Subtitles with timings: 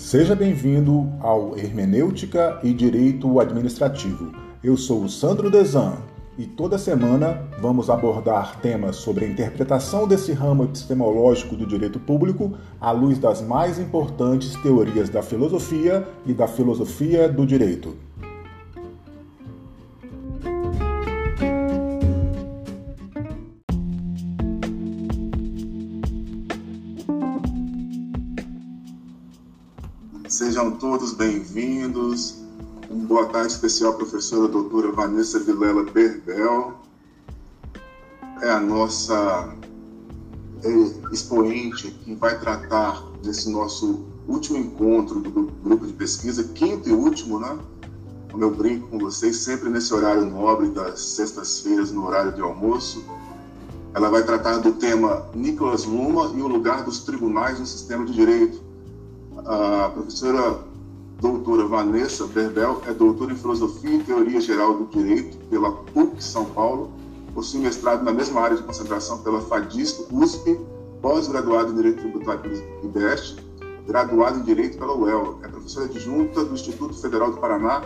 [0.00, 4.32] Seja bem-vindo ao Hermenêutica e Direito Administrativo.
[4.64, 5.98] Eu sou o Sandro Desan
[6.38, 12.54] e toda semana vamos abordar temas sobre a interpretação desse ramo epistemológico do direito público
[12.80, 17.94] à luz das mais importantes teorias da filosofia e da filosofia do direito.
[30.60, 32.34] Sejam todos bem-vindos.
[32.90, 36.74] Uma boa tarde especial professora doutora Vanessa Vilela Berbel.
[38.42, 39.54] É a nossa
[40.62, 40.70] é,
[41.10, 47.40] expoente que vai tratar desse nosso último encontro do grupo de pesquisa, quinto e último,
[47.40, 47.58] né?
[48.30, 53.02] Como eu brinco com vocês, sempre nesse horário nobre das sextas-feiras, no horário de almoço.
[53.94, 58.12] Ela vai tratar do tema Nicolas Luma e o lugar dos tribunais no sistema de
[58.12, 58.69] direito
[59.46, 60.58] a professora
[61.20, 66.46] doutora Vanessa Berbel é doutora em Filosofia e Teoria Geral do Direito pela PUC São
[66.46, 66.90] Paulo,
[67.34, 70.58] possui mestrado na mesma área de concentração pela FADISC USP,
[71.02, 73.36] pós-graduada em Direito Tributário pelo IBEST,
[73.86, 75.38] graduada em Direito pela UEL.
[75.42, 77.82] É professora adjunta do Instituto Federal do Paraná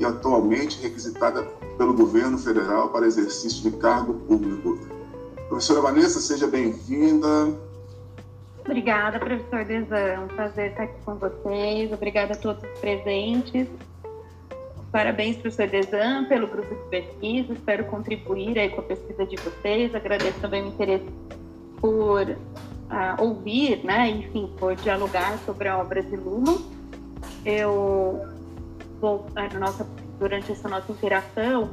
[0.00, 1.42] e atualmente requisitada
[1.76, 4.78] pelo governo federal para exercício de cargo público.
[5.48, 7.67] Professora Vanessa, seja bem-vinda.
[8.68, 9.96] Obrigada, professor Desan.
[9.96, 11.90] É um prazer estar aqui com vocês.
[11.90, 13.66] Obrigada a todos os presentes.
[14.92, 17.54] Parabéns, professor Desan, pelo grupo de pesquisa.
[17.54, 19.94] Espero contribuir aí com a pesquisa de vocês.
[19.94, 21.06] Agradeço também o interesse
[21.80, 22.36] por uh,
[23.22, 26.58] ouvir, né, enfim, por dialogar sobre a obra de Luma.
[27.46, 28.28] Eu
[29.00, 29.24] vou,
[29.58, 31.70] nossa, durante essa nossa interação,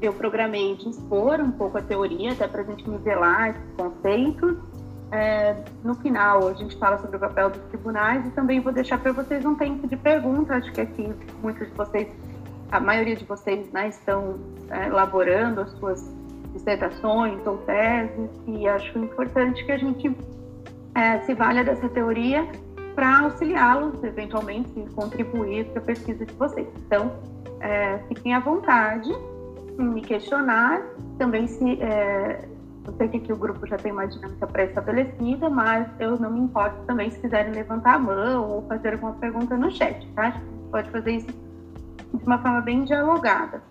[0.00, 4.75] eu programei de expor um pouco a teoria, até para a gente nivelar esses conceitos
[5.12, 5.54] é,
[5.84, 9.12] no final, a gente fala sobre o papel dos tribunais e também vou deixar para
[9.12, 10.54] vocês um tempo de pergunta.
[10.54, 12.08] Acho que aqui muitos de vocês,
[12.70, 14.38] a maioria de vocês, né, estão
[14.70, 16.14] é, elaborando as suas
[16.52, 20.16] dissertações ou teses e acho importante que a gente
[20.94, 22.48] é, se valha dessa teoria
[22.94, 26.66] para auxiliá-los, eventualmente, e contribuir para a pesquisa de vocês.
[26.86, 27.12] Então,
[27.60, 29.14] é, fiquem à vontade
[29.78, 30.82] em me questionar,
[31.18, 32.48] também se é,
[32.86, 36.40] eu sei que aqui o grupo já tem uma dinâmica pré-estabelecida, mas eu não me
[36.40, 40.40] importo também se quiserem levantar a mão ou fazer alguma pergunta no chat, tá?
[40.70, 43.62] Pode fazer isso de uma forma bem dialogada.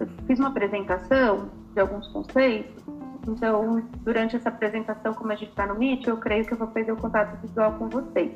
[0.00, 2.82] Eu fiz uma apresentação de alguns conceitos,
[3.26, 6.68] então, durante essa apresentação, como a gente está no Meet, eu creio que eu vou
[6.68, 8.32] perder o contato visual com vocês.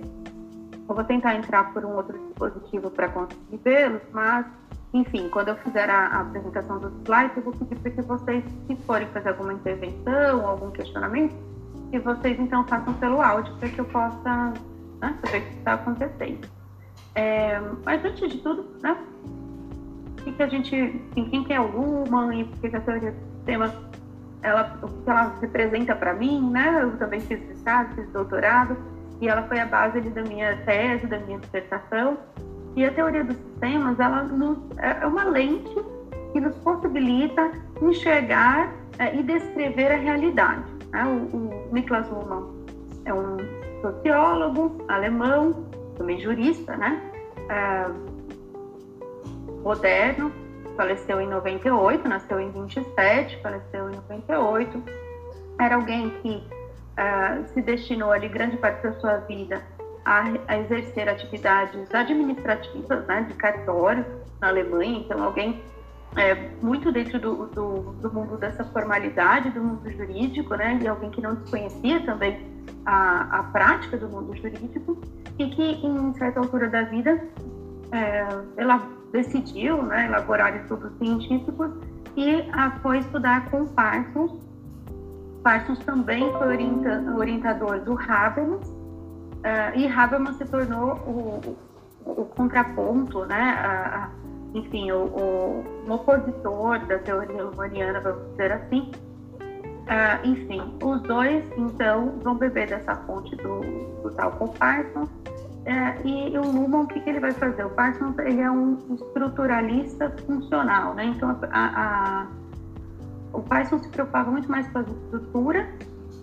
[0.88, 4.46] Eu vou tentar entrar por um outro dispositivo para conseguir vê-los, mas
[4.92, 8.44] enfim, quando eu fizer a, a, apresentação dos slides, eu vou pedir para que vocês,
[8.66, 11.34] se forem fazer alguma intervenção, algum questionamento,
[11.90, 14.54] que vocês então façam pelo áudio para que eu possa
[15.00, 16.48] né, saber o que está acontecendo.
[17.14, 18.96] É, mas antes de tudo, né,
[20.18, 23.12] que, que a gente, enfim, quem que é o Luhmann e por que a teoria
[23.12, 23.74] do sistema,
[24.42, 26.82] ela, o que ela representa para mim, né?
[26.82, 28.76] Eu também fiz mestrado, fiz doutorado
[29.20, 32.18] e ela foi a base da minha tese, da minha dissertação.
[32.76, 35.74] E a teoria dos sistemas, ela nos, é, é uma lente
[36.32, 37.50] que nos possibilita
[37.82, 40.64] enxergar é, e descrever a realidade.
[40.90, 41.04] Né?
[41.04, 42.46] O, o Niklas Luhmann
[43.04, 43.36] é um
[43.80, 45.64] sociólogo alemão,
[45.96, 47.00] também jurista, né?
[47.48, 47.86] É,
[49.62, 50.30] moderno,
[50.76, 54.82] faleceu em 98, nasceu em 27, faleceu em 98.
[55.60, 56.42] Era alguém que
[56.96, 59.62] é, se destinou ali grande parte da sua vida
[60.08, 64.06] a, a exercer atividades administrativas, né, de cartório
[64.40, 65.00] na Alemanha.
[65.00, 65.62] Então, alguém
[66.16, 71.10] é, muito dentro do, do, do, mundo dessa formalidade, do mundo jurídico, né, e alguém
[71.10, 72.40] que não desconhecia também
[72.86, 74.96] a, a prática do mundo jurídico
[75.38, 77.22] e que, em certa altura da vida,
[77.92, 78.26] é,
[78.56, 81.70] ela decidiu né, elaborar estudos científicos
[82.16, 84.32] e a, foi estudar com Parsons.
[85.42, 88.77] Parsons também foi orienta, orientador do Habermas,
[89.38, 91.56] Uh, e Habermas se tornou o,
[92.04, 93.36] o, o contraponto, né?
[93.36, 94.10] A, a,
[94.54, 95.04] enfim, o,
[95.86, 98.90] o, opositor da teoria humaniana, vamos dizer assim.
[99.40, 103.60] Uh, enfim, os dois, então, vão beber dessa fonte do,
[104.02, 105.08] do tal Parsons.
[105.08, 107.64] Uh, e o Luhmann, o que, que ele vai fazer?
[107.64, 111.06] O Parsons, ele é um estruturalista funcional, né?
[111.06, 112.26] Então, a,
[113.32, 115.68] o Parsons se preocupava muito mais com as estruturas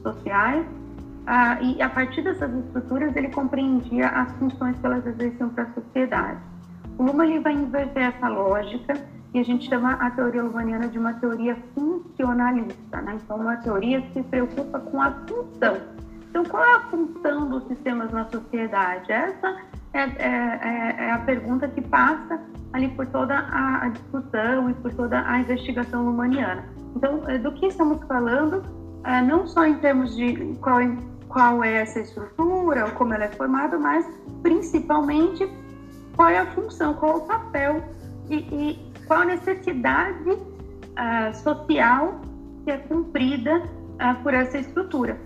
[0.04, 0.66] sociais
[1.27, 5.74] ah, e a partir dessas estruturas ele compreendia as funções que elas exerciam para a
[5.74, 6.39] sociedade.
[6.98, 8.94] O Luhmann ele vai inverter essa lógica
[9.33, 13.18] e a gente chama a teoria lumaniana de uma teoria funcionalista, né?
[13.22, 15.77] Então, uma teoria que se preocupa com a função.
[16.30, 19.12] Então, qual é a função dos sistemas na sociedade?
[19.12, 19.57] Essa
[19.94, 22.39] é, é, é, a pergunta que passa
[22.71, 26.63] ali por toda a, discussão e por toda a investigação humaniana.
[26.95, 28.63] Então, do que estamos falando,
[29.28, 30.80] não só em termos de qual,
[31.36, 34.10] qual é essa estrutura, como ela é formada, mas
[34.42, 35.46] principalmente
[36.16, 37.84] qual é a função, qual é o papel
[38.30, 42.22] e, e qual a necessidade uh, social
[42.64, 45.20] que é cumprida uh, por essa estrutura.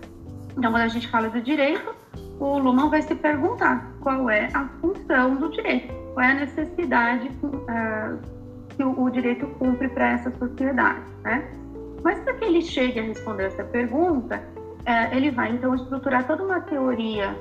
[0.58, 1.94] Então, quando a gente fala do direito,
[2.40, 7.30] o Luhmann vai se perguntar qual é a função do direito, qual é a necessidade
[7.44, 8.18] uh,
[8.70, 11.48] que o, o, direito cumpre para essa sociedade, né?
[12.02, 14.42] Mas para que ele chegue a responder essa pergunta,
[15.12, 17.36] ele vai então estruturar toda uma teoria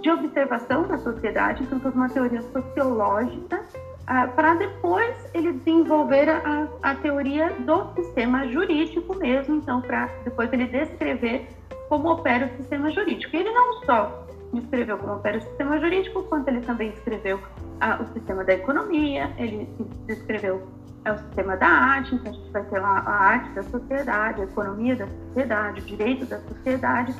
[0.00, 6.68] de observação da sociedade, então toda uma teoria sociológica, uh, para depois ele desenvolver a,
[6.82, 11.48] a teoria do sistema jurídico mesmo, então para depois ele descrever
[11.88, 13.34] como opera o sistema jurídico.
[13.34, 18.06] Ele não só descreveu como opera o sistema jurídico, quanto ele também descreveu uh, o
[18.12, 19.68] sistema da economia, ele
[20.06, 20.62] descreveu
[21.06, 24.40] uh, o sistema da arte, então a gente vai ter lá a arte da sociedade,
[24.40, 27.14] a economia da sociedade, o direito da sociedade,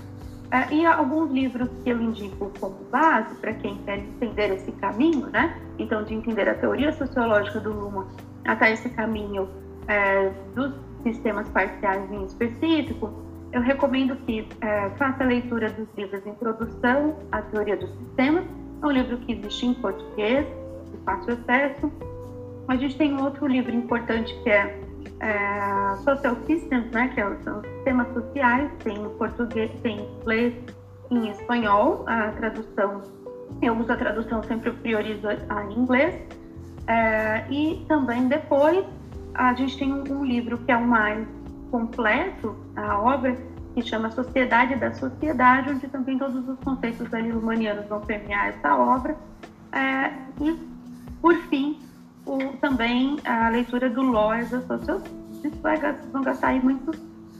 [0.49, 5.27] Uh, e alguns livros que eu indico como base para quem quer entender esse caminho,
[5.27, 5.61] né?
[5.79, 8.07] Então, de entender a teoria sociológica do Luhmann
[8.47, 10.73] até esse caminho uh, dos
[11.03, 13.13] sistemas parciais em específico,
[13.53, 18.45] eu recomendo que uh, faça a leitura dos livros Introdução à Teoria dos Sistemas,
[18.83, 20.47] é um livro que existe em português,
[20.91, 21.93] de fácil acesso.
[22.69, 24.89] A gente tem um outro livro importante que é
[25.21, 30.55] é, social systems, né, que é são sistemas sociais, tem em português, tem em inglês
[31.11, 33.03] em espanhol, a tradução,
[33.63, 36.15] eu uso a tradução, sempre priorizo a inglês,
[36.87, 38.85] é, e também depois
[39.35, 41.27] a gente tem um, um, livro que é o mais
[41.71, 43.37] completo, a obra,
[43.75, 48.77] que chama Sociedade da Sociedade, onde também todos os conceitos ali humanianos vão permear essa
[48.77, 49.17] obra,
[49.73, 50.59] é, e
[51.21, 51.79] por fim,
[52.29, 55.01] o, também a leitura do Laws da Social
[55.33, 55.55] Vocês
[56.13, 56.91] vão gastar aí muito,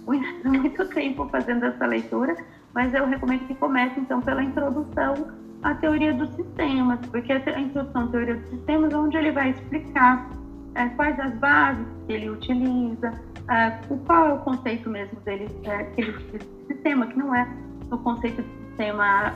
[0.07, 2.35] muito, muito tempo fazendo essa leitura,
[2.75, 5.29] mas eu recomendo que comece então pela introdução
[5.63, 9.51] à teoria dos sistemas, porque a introdução à teoria dos sistemas é onde ele vai
[9.51, 10.31] explicar
[10.75, 13.13] é, quais as bases que ele utiliza,
[13.49, 13.71] é,
[14.07, 17.49] qual é o conceito mesmo dele, é, que ele utiliza de sistema, que não é
[17.91, 19.35] o conceito de sistema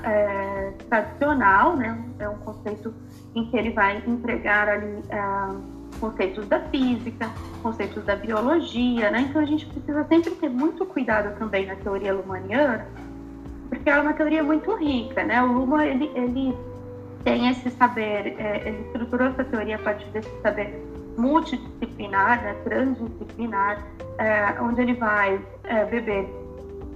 [0.89, 1.99] tradicional, né?
[2.21, 2.95] é um conceito
[3.35, 5.55] em que ele vai empregar ali ah,
[5.99, 7.31] conceitos da física,
[7.63, 9.27] conceitos da biologia, né?
[9.29, 12.87] Então a gente precisa sempre ter muito cuidado também na teoria lumaniana,
[13.69, 15.43] porque ela é uma teoria muito rica, né?
[15.43, 16.57] O Luhmann, ele, ele
[17.25, 20.83] tem esse saber, é, ele estruturou essa teoria a partir desse saber
[21.17, 23.87] multidisciplinar, né, transdisciplinar,
[24.19, 26.29] é, onde ele vai é, beber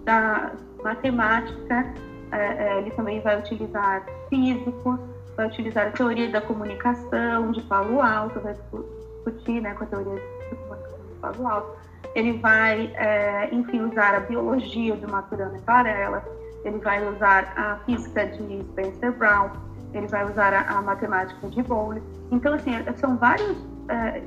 [0.04, 1.94] da matemática,
[2.32, 4.98] é, é, ele também vai utilizar físicos,
[5.36, 10.14] vai utilizar a teoria da comunicação de Paulo Alto, vai discutir né, com a teoria
[10.14, 11.86] da comunicação de Paulo Alto.
[12.14, 16.24] Ele vai, é, enfim, usar a biologia de Maturana e Varela,
[16.64, 19.50] ele vai usar a física de Spencer Brown,
[19.92, 22.02] ele vai usar a, a matemática de Bowley.
[22.30, 23.56] Então, assim, são vários,
[23.88, 24.22] é,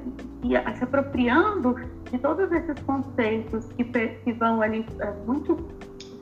[0.75, 1.75] se apropriando
[2.11, 5.57] de todos esses conceitos que, que vão ali é, muito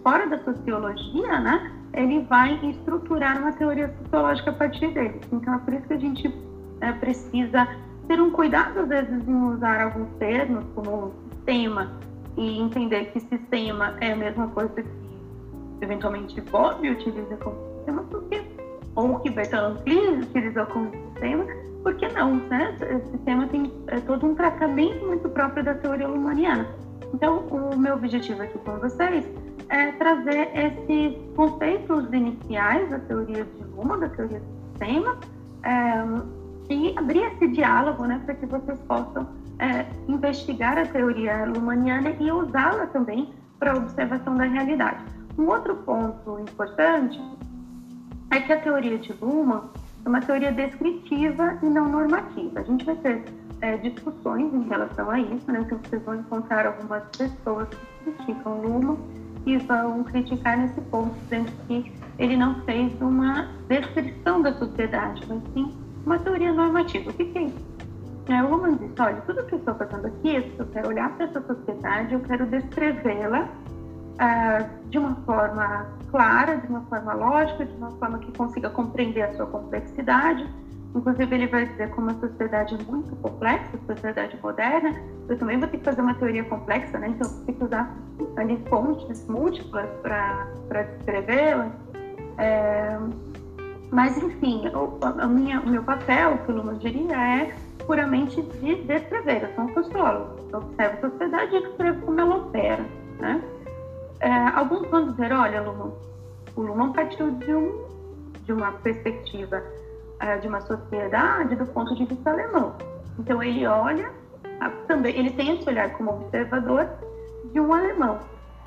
[0.04, 1.77] fora da sociologia, né?
[1.94, 5.20] Ele vai estruturar uma teoria sociológica a partir dele.
[5.32, 6.34] Então, é por isso que a gente
[6.82, 7.68] é, precisa
[8.08, 11.92] ter um cuidado, às vezes, em usar alguns termos, como sistema,
[12.38, 14.86] e entender que sistema é a mesma coisa que,
[15.82, 18.42] eventualmente, Bob utiliza como sistema, porque,
[18.96, 21.46] ou que Bertrand Klein utilizou como sistema,
[21.84, 22.76] porque não, né?
[22.96, 26.68] O sistema tem é, todo um tratamento muito próprio da teoria humaniana.
[27.14, 29.26] Então, o meu objetivo aqui com vocês
[29.70, 35.18] é trazer esses conceitos iniciais da teoria de Luhmann, da teoria do sistema,
[35.64, 39.28] é, e abrir esse diálogo né, para que vocês possam
[39.60, 45.04] é, investigar a teoria lumaniana e usá-la também para a observação da realidade.
[45.38, 47.20] Um outro ponto importante
[48.32, 49.70] é que a teoria de Luhmann
[50.06, 52.60] é uma teoria descritiva e não normativa.
[52.60, 53.24] A gente vai ter
[53.62, 55.62] é, discussões em relação a isso, né?
[55.62, 58.98] Então vocês vão encontrar algumas pessoas que criticam Luhmann
[59.48, 61.90] que vão criticar nesse ponto, dizendo que
[62.20, 65.74] ele não fez uma descrição da sociedade, mas sim
[66.06, 67.10] uma teoria normativa.
[67.10, 67.66] O que, que é isso?
[68.28, 71.28] É, o Luhmann disse, olha, tudo que eu estou fazendo aqui, eu quero olhar para
[71.28, 73.48] essa sociedade, eu quero descrevê-la
[74.20, 79.22] ah, de uma forma clara, de uma forma lógica, de uma forma que consiga compreender
[79.22, 80.46] a sua complexidade,
[80.98, 84.96] Inclusive, ele vai dizer como a sociedade é muito complexa, sociedade moderna,
[85.30, 87.10] eu também vou ter que fazer uma teoria complexa, né?
[87.10, 87.96] Então, tem que usar
[88.36, 91.72] ali fontes múltiplas para descrevê-la.
[92.40, 92.98] É...
[93.92, 99.44] Mas, enfim, o, a minha, o meu papel, que o diria, é puramente de descrever.
[99.44, 102.84] Eu sou um sociólogo, eu observo a sociedade e descrevo como ela opera.
[103.20, 103.44] Né?
[104.20, 107.86] É, alguns vão dizer, olha, o Luman partiu de, um,
[108.46, 109.62] de uma perspectiva
[110.20, 112.76] é, de uma sociedade do ponto de vista alemão.
[113.20, 114.12] Então, ele olha,
[114.88, 116.88] também ele tem esse olhar como observador
[117.52, 118.20] de um alemão.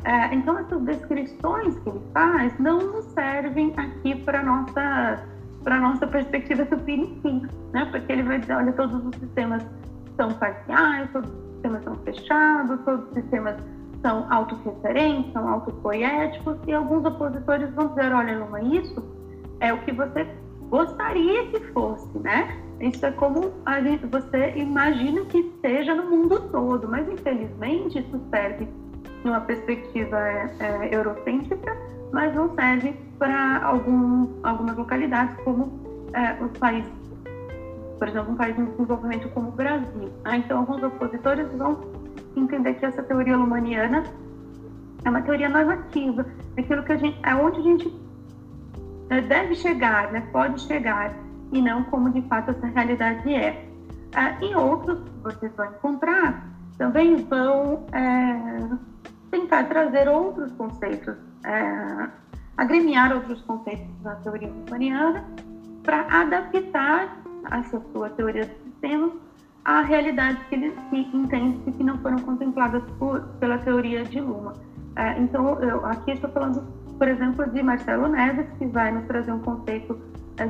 [0.05, 5.27] É, então, essas descrições que ele faz não nos servem aqui para nossa
[5.63, 7.87] para nossa perspectiva tupiniquim, né?
[7.91, 9.63] Porque ele vai dizer, olha, todos os sistemas
[10.17, 13.57] são parciais, todos os sistemas são fechados, todos os sistemas
[14.01, 19.05] são autorreferentes, são autopoéticos, e alguns opositores vão dizer, olha, Luma, isso
[19.61, 20.27] é o que você
[20.71, 22.57] gostaria que fosse, né?
[22.81, 28.67] Isso é como gente, você imagina que seja no mundo todo, mas infelizmente isso serve
[29.23, 31.77] numa perspectiva é, é, eurocêntrica,
[32.11, 35.71] mas não serve para algum, algumas localidades, como
[36.15, 36.91] é, os países,
[37.99, 40.09] por exemplo, um país em desenvolvimento como o Brasil.
[40.25, 41.81] Ah, então, alguns opositores vão
[42.35, 44.05] entender que essa teoria lumaniana
[45.05, 46.25] é uma teoria normativa,
[46.57, 48.01] aquilo que a gente, é onde a gente
[49.11, 51.13] deve chegar, né, pode chegar,
[51.53, 53.67] e não como de fato essa realidade é.
[54.15, 56.49] Ah, e outros, vocês vão encontrar,
[56.79, 58.77] também vão é,
[59.31, 61.15] tentar trazer outros conceitos,
[61.45, 62.09] é,
[62.57, 65.25] agremiar outros conceitos na teoria humaniana
[65.83, 67.17] para adaptar
[67.51, 69.13] essa sua teoria do sistema
[69.65, 74.55] à realidade que ele que entende que não foram contempladas por, pela teoria de Luma.
[74.97, 76.67] É, então, eu aqui estou falando,
[77.01, 79.99] por exemplo, de Marcelo Neves, que vai nos trazer um conceito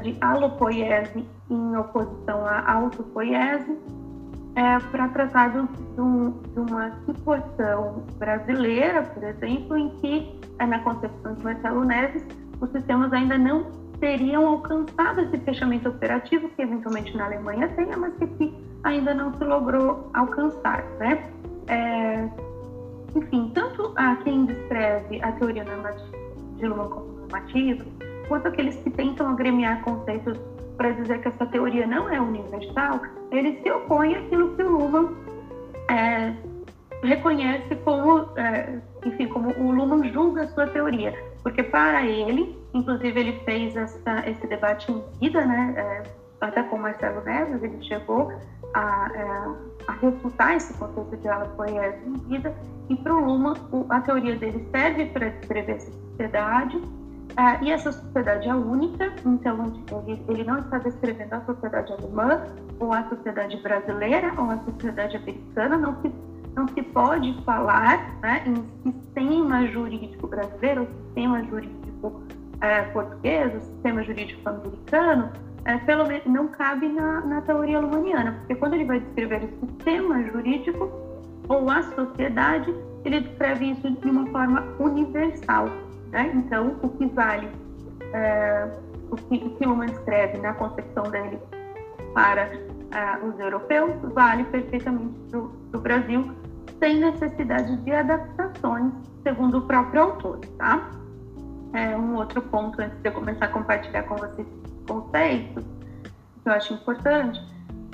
[0.03, 3.79] de alopoiese em oposição à autopoiese,
[4.57, 11.45] é, para tratar de, de, uma situação brasileira, por exemplo, em que, na concepção de
[11.45, 12.25] Marcelo Neves,
[12.61, 18.13] os sistemas ainda não teriam alcançado esse fechamento operativo que eventualmente na Alemanha tenha, mas
[18.17, 18.53] que aqui
[18.83, 21.31] ainda não se logrou alcançar, né?
[21.69, 22.29] É,
[23.15, 26.20] enfim, tanto a quem descreve a teoria normativa
[26.61, 27.85] de Luhmann como normativa,
[28.29, 30.39] quanto aqueles que tentam agremiar conceitos
[30.77, 35.15] para dizer que essa teoria não é universal, ele se opõe àquilo que o Luhmann
[35.91, 36.35] é,
[37.03, 41.13] reconhece como, é, enfim, como o Luhmann julga a sua teoria,
[41.43, 46.03] porque para ele, inclusive ele fez essa, esse debate em vida, né, é,
[46.41, 48.33] até com Marcelo Neves, ele chegou
[48.73, 52.55] a, é, a refutar esse conceito de alapoiese em vida,
[52.89, 53.55] e para o Luhmann
[53.89, 56.83] a teoria dele serve para descrever essa sociedade,
[57.37, 59.73] ah, e essa sociedade é única, então
[60.07, 62.45] ele, ele não está descrevendo a sociedade alemã,
[62.79, 66.13] ou a sociedade brasileira, ou a sociedade americana, não se,
[66.55, 72.23] não se pode falar né, em sistema jurídico brasileiro, sistema jurídico
[72.61, 75.31] é, português, sistema jurídico americano,
[75.65, 79.67] é, pelo menos não cabe na, na teoria lumaniana, porque quando ele vai descrever o
[79.67, 80.91] sistema jurídico
[81.49, 82.75] ou a sociedade,
[83.05, 85.69] ele descreve isso de uma forma universal.
[86.11, 86.31] Né?
[86.35, 87.49] Então, o que vale,
[88.13, 88.69] é,
[89.11, 91.39] o, que, o que escreve na concepção dele
[92.15, 96.35] para é, os europeus, vale perfeitamente para o Brasil,
[96.79, 100.41] sem necessidade de adaptações, segundo o próprio autor.
[100.59, 100.91] Tá?
[101.73, 104.47] É, um outro ponto, antes de eu começar a compartilhar com vocês
[104.89, 105.65] conceitos,
[106.43, 107.41] que eu acho importante,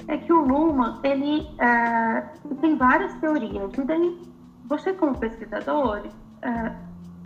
[0.09, 2.23] é que o Luhmann, ele é,
[2.61, 4.23] tem várias teorias, e daí
[4.67, 6.03] você como pesquisador,
[6.43, 6.73] é,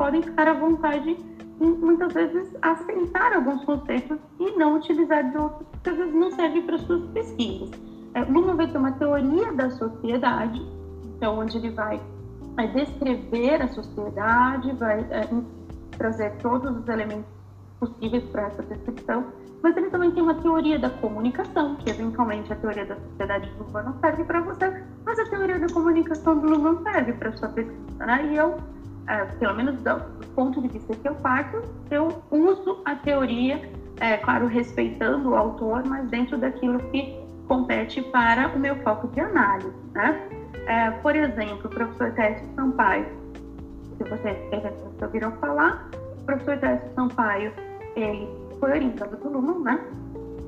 [0.01, 1.15] podem ficar à vontade
[1.61, 6.63] muitas vezes, aceitar alguns conceitos e não utilizar de outros, porque às vezes não serve
[6.63, 7.71] para suas pesquisas.
[8.15, 10.59] É, Luma vai ter uma teoria da sociedade,
[11.05, 12.01] então, onde ele vai,
[12.57, 15.29] vai descrever a sociedade, vai é,
[15.99, 17.27] trazer todos os elementos
[17.79, 19.27] possíveis para essa descrição,
[19.63, 23.65] mas ele também tem uma teoria da comunicação, que eventualmente a teoria da sociedade do
[23.65, 27.49] Luma não serve para você, mas a teoria da comunicação do Luma serve para sua
[27.51, 28.31] pesquisa, né?
[28.33, 28.57] E eu
[29.11, 33.61] é, pelo menos do ponto de vista que eu parto, eu uso a teoria,
[33.99, 39.21] é, claro, respeitando o autor, mas dentro daquilo que compete para o meu foco de
[39.21, 39.75] análise.
[39.93, 40.29] Né?
[40.67, 43.07] É, por exemplo, o professor Tércio Sampaio,
[43.99, 44.39] se vocês
[45.03, 45.91] ouviram falar,
[46.21, 47.53] o professor Tércio Sampaio,
[47.97, 48.29] ele
[48.61, 49.81] foi orientado do Luhmann, né?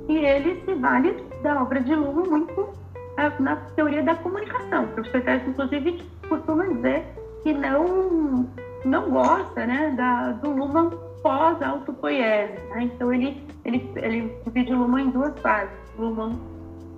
[0.08, 2.68] E ele se vale da obra de Luhmann muito
[3.16, 4.84] é, na teoria da comunicação.
[4.84, 7.04] O professor Tércio, inclusive, costuma dizer
[7.42, 8.48] que não,
[8.84, 10.90] não gosta né, da, do Luhmann
[11.22, 12.54] pós-autopoiese.
[12.70, 12.90] Né?
[12.94, 15.72] Então, ele, ele, ele divide o Luhmann em duas fases.
[15.98, 16.38] Luhmann,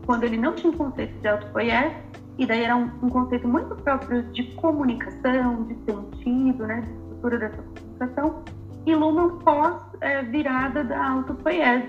[0.07, 1.95] quando ele não tinha um conceito de autopoiese,
[2.39, 7.39] e daí era um, um, conceito muito próprio de comunicação, de sentido, né, de estrutura
[7.39, 8.43] dessa comunicação,
[8.87, 11.89] e Luhmann pós-virada é, da autopoiese,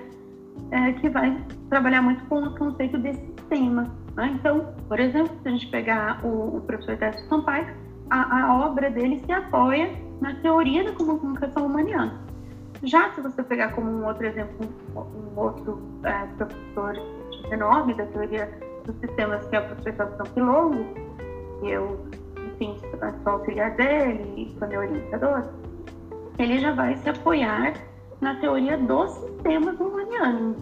[0.72, 3.84] é, que vai trabalhar muito com o conceito de sistema.
[4.16, 4.38] Né?
[4.40, 7.68] Então, por exemplo, se a gente pegar o, o professor Décio Sampaio,
[8.10, 12.20] a, a obra dele se apoia na teoria da comunicação humaniana.
[12.84, 16.96] Já se você pegar como um outro exemplo, um, outro é, professor
[17.50, 18.52] renome da teoria
[18.86, 20.86] dos sistemas, que é o professor Sebastião Pilongo,
[21.60, 22.06] que eu,
[22.54, 22.80] enfim,
[23.24, 25.44] sou auxiliar dele sou meu orientador,
[26.38, 27.74] ele já vai se apoiar
[28.22, 30.58] na teoria dos sistemas humanianos,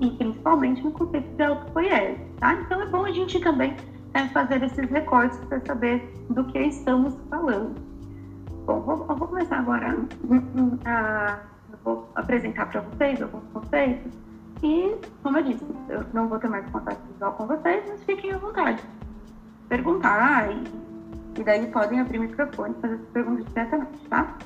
[0.00, 2.54] e principalmente no conceito de autopoiese, tá?
[2.54, 3.76] Então é bom a gente também
[4.14, 7.74] é, fazer esses recortes para saber do que estamos falando.
[8.66, 9.96] Bom, vou, vou começar agora
[10.84, 11.38] a,
[11.84, 14.12] vou apresentar para vocês alguns conceitos
[14.62, 18.32] e, como eu disse, eu não vou ter mais contato visual com vocês, mas fiquem
[18.32, 18.82] à vontade.
[19.68, 20.64] Perguntar e,
[21.40, 24.36] e daí podem abrir o microfone e fazer as perguntas diretamente, tá?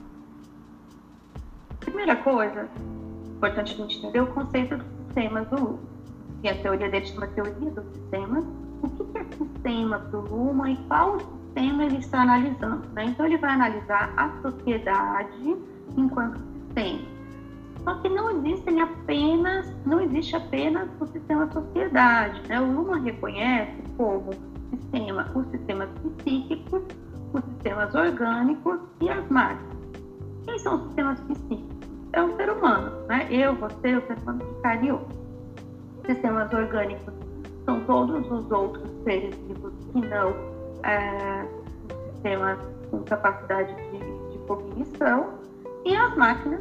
[1.80, 2.68] Primeira coisa,
[3.36, 5.92] importante a gente entender o conceito dos sistemas do Luhmann.
[6.42, 8.44] E a teoria dele chama teoria dos sistemas.
[8.98, 12.82] O que é sistema para o Luhmann e qual sistema ele está analisando.
[12.94, 13.04] Né?
[13.06, 15.56] Então, ele vai analisar a sociedade
[15.96, 17.12] enquanto sistema.
[17.84, 22.40] Só que não existem apenas, não existe apenas o sistema sociedade.
[22.48, 22.60] Né?
[22.60, 24.30] O Luhmann reconhece como
[24.70, 26.82] sistema os sistemas psíquicos,
[27.32, 29.76] os sistemas orgânicos e as máquinas.
[30.44, 31.72] Quem são os sistemas psíquicos?
[32.12, 33.26] É o ser humano, né?
[33.30, 35.22] Eu, você, o ser de carne e osso.
[36.06, 37.14] Sistemas orgânicos
[37.64, 40.34] são todos os outros seres vivos que não
[40.84, 41.46] é,
[42.12, 42.58] sistemas
[42.90, 45.30] com capacidade de, de cognição
[45.84, 46.60] e as máquinas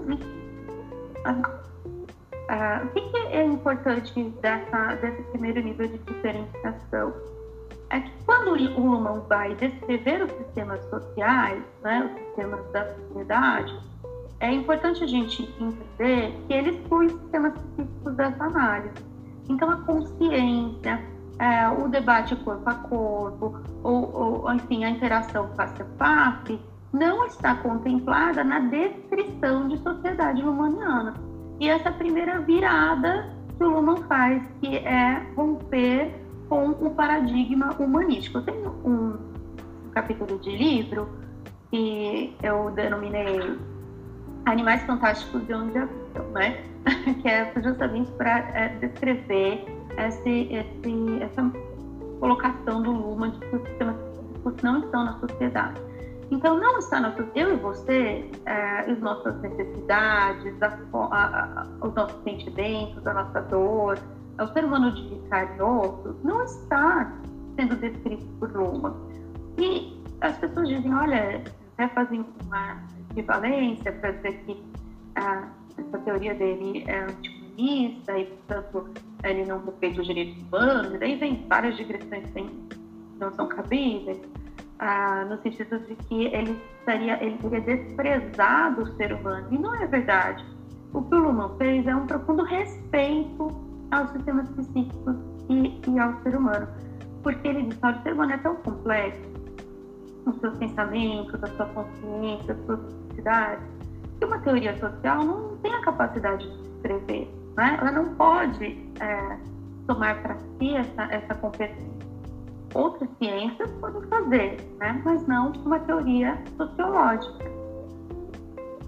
[2.53, 7.13] ah, o que, é importante dessa, desse primeiro nível de diferenciação?
[7.89, 13.79] É que quando o Luhmann vai descrever os sistemas sociais, né, os sistemas da sociedade,
[14.41, 19.10] é importante a gente entender que ele exclui sistemas psíquicos dessa análise.
[19.49, 21.01] Então, a consciência,
[21.39, 26.59] é, o debate corpo a corpo, ou, ou, enfim, a interação face a face,
[26.93, 31.13] não está contemplada na descrição de sociedade lumaniana.
[31.59, 38.39] E essa primeira virada que o Luhmann faz, que é romper com o paradigma humanístico.
[38.39, 39.17] Eu tenho um
[39.91, 41.07] capítulo de livro
[41.69, 43.57] que eu denominei
[44.45, 46.00] Animais Fantásticos de Onde Habitam,
[46.33, 46.63] né?
[47.21, 49.65] que é justamente para é, descrever
[49.97, 51.51] esse, esse, essa
[52.19, 55.81] colocação do Luhmann de que os sistemas psíquicos não estão na sociedade.
[56.31, 61.93] Então, não está na eu e você, é, as nossas necessidades, a, a, a, os
[61.93, 63.99] nossos sentimentos, a nossa dor,
[64.39, 67.11] o ser humano de carne e osso, não está
[67.57, 68.95] sendo descrito por Luhmann.
[69.57, 71.43] E as pessoas dizem, olha,
[71.73, 72.77] até fazem uma
[73.11, 74.63] equivalência para dizer que
[75.15, 75.49] ah,
[75.81, 78.89] essa teoria dele é anticomunista e, portanto,
[79.23, 82.49] ele não respeita os direitos humanos, e daí vem várias digressões que
[83.19, 84.19] não são cabíveis,
[84.79, 89.75] ah, no sentido de que ele estaria, ele teria desprezado o ser humano, e não
[89.75, 90.43] é verdade.
[90.93, 93.47] O que o Luhmann fez é um profundo respeito
[93.91, 95.15] aos sistemas psíquicos
[95.49, 96.67] e, e ao ser humano,
[97.23, 99.21] porque ele diz que o ser humano é tão complexo,
[100.25, 103.63] os seus pensamentos, a sua consciência, as suas necessidades,
[104.21, 107.77] que uma teoria social não tem a capacidade de descrever né?
[107.81, 109.37] ela não pode é,
[109.87, 111.91] tomar para si essa, essa competência.
[112.73, 115.01] Outras ciências podem fazer, né?
[115.03, 117.51] mas não uma teoria sociológica.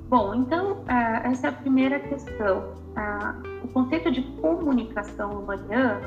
[0.08, 2.63] Bom, então, é, essa é a primeira questão.
[3.63, 6.02] o conceito de comunicação humaniana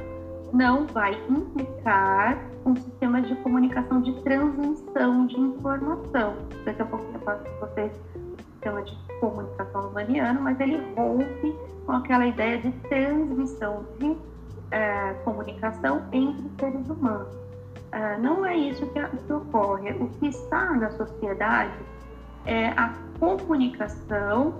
[0.52, 6.34] não vai implicar um sistema de comunicação de transmissão de informação.
[6.64, 7.92] Daqui a pouco eu passo para vocês
[8.56, 14.16] sistema de comunicação humaniana, mas ele rompe com aquela ideia de transmissão de
[14.70, 17.28] é, comunicação entre seres humanos.
[17.92, 19.92] É, não é isso que, que ocorre.
[19.92, 21.72] O que está na sociedade
[22.44, 24.54] é a comunicação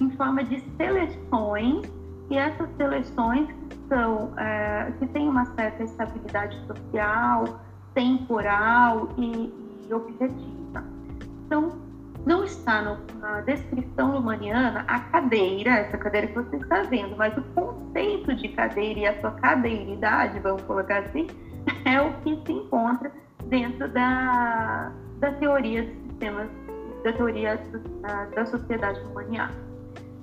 [0.00, 1.86] em forma de seleções
[2.30, 3.48] e essas seleções
[3.88, 7.60] são é, que têm uma certa estabilidade social,
[7.94, 9.52] temporal e,
[9.88, 10.84] e objetiva.
[11.46, 11.85] Então,
[12.26, 17.34] não está no, na descrição lumaniana a cadeira, essa cadeira que você está vendo, mas
[17.38, 21.28] o conceito de cadeira e a sua cadeiridade, vamos colocar assim,
[21.86, 23.12] é o que se encontra
[23.44, 26.48] dentro da, da teoria dos sistemas,
[27.04, 27.60] da teoria
[28.02, 29.54] da, da sociedade lumaniana.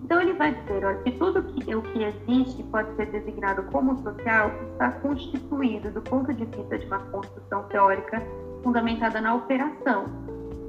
[0.03, 3.97] Então ele vai dizer olha, que tudo que, o que existe pode ser designado como
[4.03, 8.21] social está constituído do ponto de vista de uma construção teórica
[8.61, 10.05] fundamentada na operação,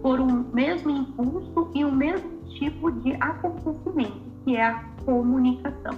[0.04, 5.94] por um mesmo impulso e um mesmo tipo de acontecimento, que é a comunicação.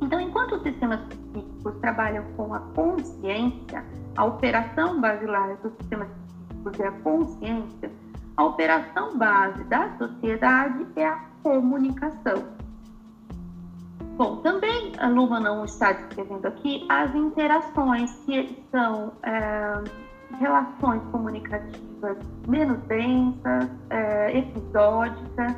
[0.00, 3.84] Então, enquanto os sistemas psíquicos trabalham com a consciência,
[4.16, 7.92] a operação basilar dos sistemas psíquicos é a consciência,
[8.38, 12.42] a operação base da sociedade é a comunicação.
[14.16, 20.05] Bom, também a Luma não está descrevendo aqui as interações que são é,
[20.38, 25.54] relações comunicativas menos densas, é, episódicas.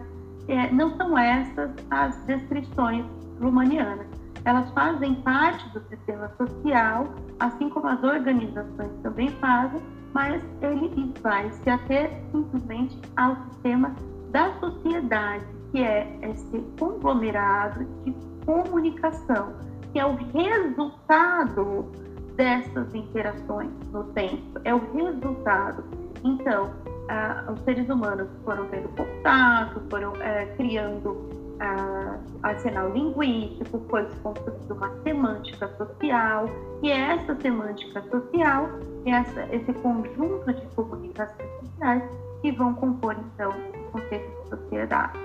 [0.48, 3.04] É, não são essas as descrições
[3.40, 4.06] lumanianas.
[4.44, 7.06] Elas fazem parte do sistema social,
[7.40, 9.80] assim como as organizações também fazem,
[10.14, 13.94] mas ele vai se ater simplesmente ao sistema
[14.30, 18.14] da sociedade, que é esse conglomerado de
[18.46, 19.52] comunicação,
[19.92, 21.90] que é o resultado
[22.38, 25.84] dessas interações no tempo, é o resultado.
[26.24, 26.70] Então,
[27.08, 34.16] ah, os seres humanos foram tendo contato, foram é, criando ah, arsenal linguístico, foi se
[34.20, 36.46] construindo uma semântica social,
[36.80, 38.68] e é essa semântica social,
[39.04, 42.04] essa, esse conjunto de comunicações sociais
[42.40, 45.18] que vão compor, então, o conceito de sociedade.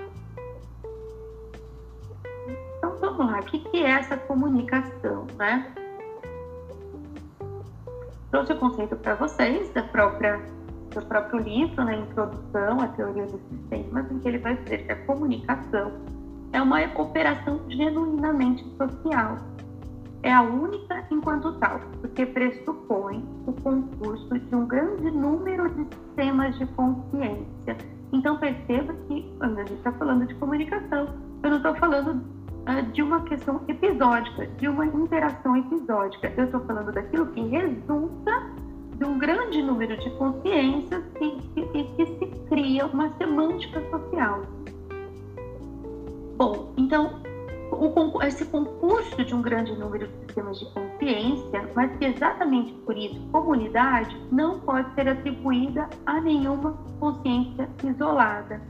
[2.78, 5.72] Então, vamos lá, o que é essa comunicação, né?
[8.34, 10.42] Trouxe o conceito para vocês da própria
[10.92, 14.90] do próprio livro, né, introdução à teoria dos sistemas, em que ele vai dizer que
[14.90, 15.92] a comunicação
[16.52, 19.38] é uma operação genuinamente social.
[20.24, 26.58] É a única enquanto tal, porque pressupõe o concurso de um grande número de sistemas
[26.58, 27.76] de consciência.
[28.12, 31.06] Então perceba que quando a gente está falando de comunicação,
[31.40, 32.20] eu não estou falando
[32.92, 36.32] de uma questão episódica, de uma interação episódica.
[36.36, 38.54] Eu estou falando daquilo que resulta
[38.96, 44.42] de um grande número de consciências e que, que se cria uma semântica social.
[46.36, 47.20] Bom, então,
[47.70, 52.96] o, esse concurso de um grande número de sistemas de consciência, mas que exatamente por
[52.96, 58.60] isso, comunidade, não pode ser atribuída a nenhuma consciência isolada.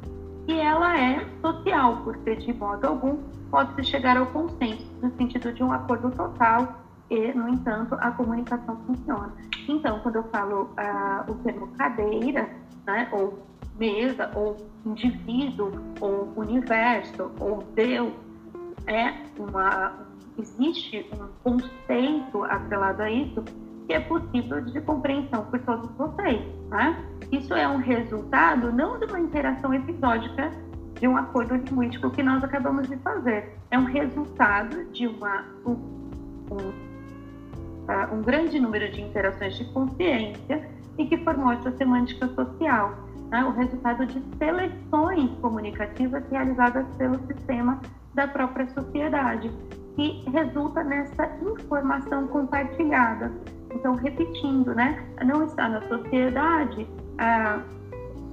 [0.47, 3.17] E ela é social, porque de modo algum
[3.55, 6.75] pode-se chegar ao consenso, no sentido de um acordo total
[7.09, 9.33] e, no entanto, a comunicação funciona.
[9.69, 12.51] Então, quando eu falo ah, o termo cadeira,
[12.85, 13.39] né, ou
[13.79, 18.13] mesa, ou indivíduo, ou universo, ou Deus,
[18.89, 20.01] é uma,
[20.37, 23.41] existe um conceito atrelado a isso
[23.87, 26.43] que é possível de compreensão por todos vocês.
[26.71, 27.05] Né?
[27.31, 30.51] Isso é um resultado não de uma interação episódica
[30.99, 33.57] de um acordo linguístico que nós acabamos de fazer.
[33.71, 35.73] É um resultado de uma, um,
[36.51, 36.95] um
[37.87, 38.09] Tá?
[38.11, 42.95] um grande número de interações de consciência e que formou essa semântica social,
[43.31, 43.45] né?
[43.45, 47.79] o resultado de seleções comunicativas realizadas pelo sistema
[48.15, 49.51] da própria sociedade,
[49.97, 53.31] que resulta nessa informação compartilhada.
[53.75, 55.05] Então, repetindo, né?
[55.23, 57.61] não está na sociedade ah,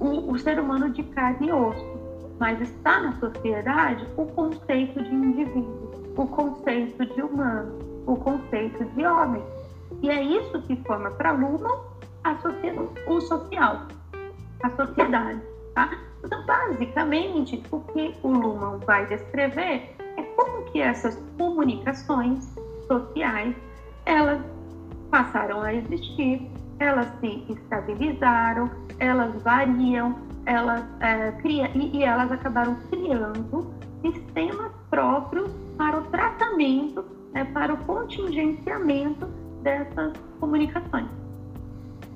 [0.00, 1.91] o, o ser humano de carne e osso,
[2.38, 9.06] mas está na sociedade o conceito de indivíduo, o conceito de humano o conceito de
[9.06, 9.42] homem.
[10.02, 11.80] E é isso que forma para Luhmann
[12.24, 12.36] a
[13.06, 13.86] o social,
[14.62, 15.40] a sociedade.
[15.74, 15.90] Tá?
[16.24, 22.48] Então, basicamente, o que o Luhmann vai descrever é como que essas comunicações
[22.86, 23.54] sociais
[24.04, 24.40] elas
[25.10, 32.76] passaram a existir, elas se estabilizaram, elas variam, elas é, cria, e, e elas acabaram
[32.90, 39.26] criando sistemas próprios para o tratamento né, para o contingenciamento
[39.62, 41.08] dessas comunicações.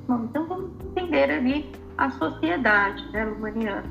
[0.06, 3.84] Bom, então vamos entender ali a sociedade né, humaniana.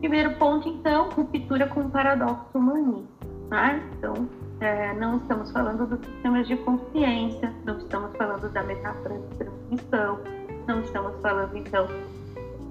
[0.00, 3.26] Primeiro ponto, então, ruptura com o paradoxo humanista.
[3.50, 3.82] Né?
[3.96, 4.28] Então,
[4.60, 10.18] é, não estamos falando dos sistemas de consciência, não estamos falando da metáfora de transmissão,
[10.66, 11.86] não estamos falando, então,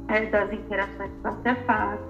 [0.09, 1.11] é, das interações
[1.65, 2.03] face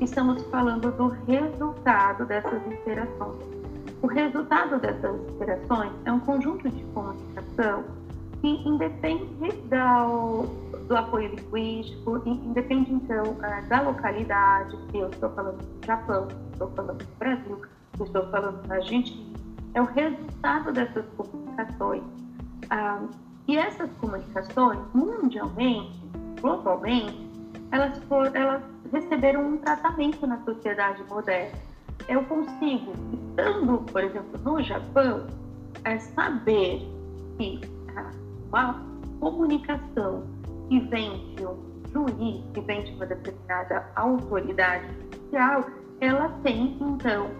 [0.00, 3.60] estamos falando do resultado dessas interações
[4.02, 7.84] o resultado dessas interações é um conjunto de comunicação
[8.40, 10.42] que independe do,
[10.88, 16.52] do apoio linguístico, independe então ah, da localidade, se eu estou falando do Japão, se
[16.52, 17.62] estou falando do Brasil,
[17.96, 19.38] se estou falando da Argentina.
[19.74, 22.02] É o resultado dessas comunicações.
[22.70, 23.02] Ah,
[23.46, 26.02] e essas comunicações, mundialmente,
[26.40, 27.29] globalmente,
[27.72, 31.70] elas, for, elas receberam um tratamento na sociedade moderna
[32.08, 35.26] eu consigo, estando, por exemplo, no Japão,
[35.84, 36.82] é saber
[37.38, 37.60] que
[38.48, 38.82] uma
[39.20, 40.24] comunicação
[40.68, 41.56] que vem de um
[41.92, 45.64] juiz, que vem de uma determinada autoridade judicial,
[46.00, 47.30] ela tem, então,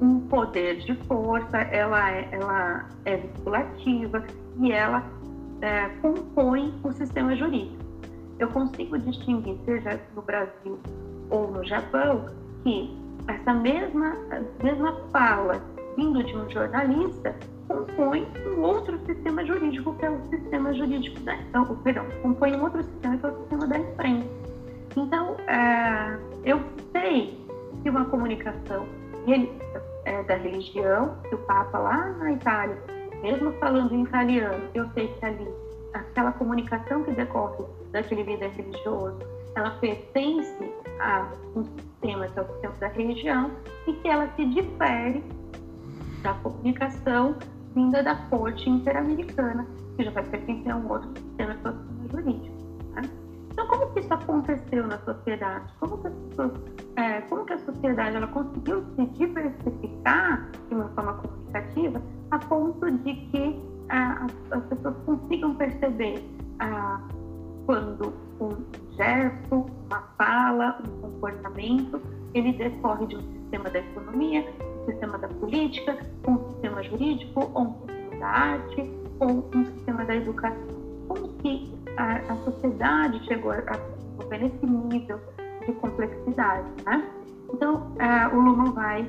[0.00, 4.24] um poder de força, ela é, ela é vinculativa
[4.58, 5.02] e ela
[5.60, 7.85] é, compõe o sistema jurídico.
[8.38, 10.78] Eu consigo distinguir, seja no Brasil
[11.30, 12.26] ou no Japão,
[12.62, 12.96] que
[13.28, 14.16] essa mesma,
[14.62, 15.60] mesma fala
[15.96, 17.34] vindo de um jornalista
[17.66, 21.36] compõe um outro sistema jurídico, que é o sistema jurídico da.
[21.60, 24.28] Oh, perdão, compõe um outro sistema, que é o sistema da imprensa.
[24.96, 26.60] Então, é, eu
[26.92, 27.38] sei
[27.82, 28.86] que uma comunicação
[30.04, 32.76] é, da religião, que o Papa lá na Itália,
[33.22, 35.48] mesmo falando em italiano, eu sei que ali,
[35.92, 39.18] aquela comunicação que decorre daquele líder religioso,
[39.54, 43.50] ela pertence a um sistema que é o sistema da religião
[43.86, 45.24] e que ela se difere
[46.22, 47.36] da comunicação
[47.74, 51.72] vinda da corte interamericana, que já vai pertencer a um outro sistema, que é
[52.10, 52.56] jurídico.
[52.94, 53.02] Né?
[53.52, 55.72] Então, como que isso aconteceu na sociedade?
[55.78, 56.08] Como que,
[57.00, 62.90] é, como que a sociedade ela conseguiu se diversificar de uma forma comunicativa a ponto
[62.90, 66.24] de que as, as, pessoas consigam perceber
[67.66, 68.56] quando um
[68.96, 72.00] gesto, uma fala, um comportamento,
[72.32, 74.44] ele decorre de um sistema da economia,
[74.86, 80.14] sistema da política, um sistema jurídico, ou um sistema da arte, ou um sistema da
[80.14, 80.76] educação.
[81.08, 85.20] Como que a, a sociedade chegou a desenvolver nesse nível
[85.66, 87.10] de complexidade, né?
[87.52, 87.92] Então,
[88.32, 89.08] o Luhmann vai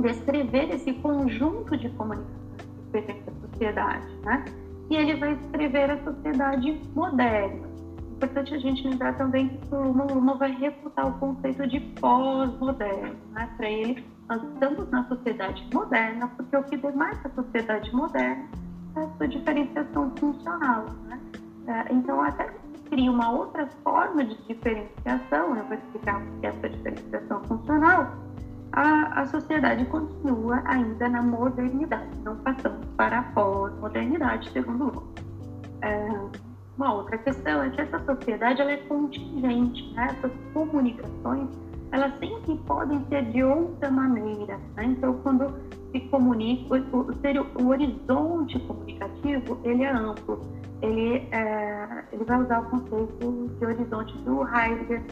[0.00, 4.44] descrever esse conjunto de comunicações que pertence à sociedade, né?
[4.90, 7.73] E ele vai descrever a sociedade moderna.
[8.14, 13.50] Importante a gente lembrar também que o Luhmann vai refutar o conceito de pós-moderno, né?
[13.56, 18.48] Para ele, nós estamos na sociedade moderna, porque o que demarca a sociedade moderna
[18.96, 20.86] é a sua diferenciação funcional.
[21.06, 21.20] Né?
[21.66, 22.50] É, então, até
[22.88, 28.16] cria uma outra forma de diferenciação, eu vou explicar o que é essa diferenciação funcional,
[28.72, 35.14] a, a sociedade continua ainda na modernidade, não passamos para a pós-modernidade, segundo o
[35.82, 36.08] é,
[36.76, 40.08] Uma outra questão é que essa sociedade ela é contingente, né?
[40.10, 41.48] essas comunicações
[41.94, 44.58] elas sempre podem ser de outra maneira.
[44.74, 44.84] Né?
[44.84, 45.54] Então, quando
[45.92, 50.40] se comunica, o, o, horizonte comunicativo ele é amplo.
[50.82, 55.04] Ele, é, ele vai usar o conceito de horizonte do Heidegger,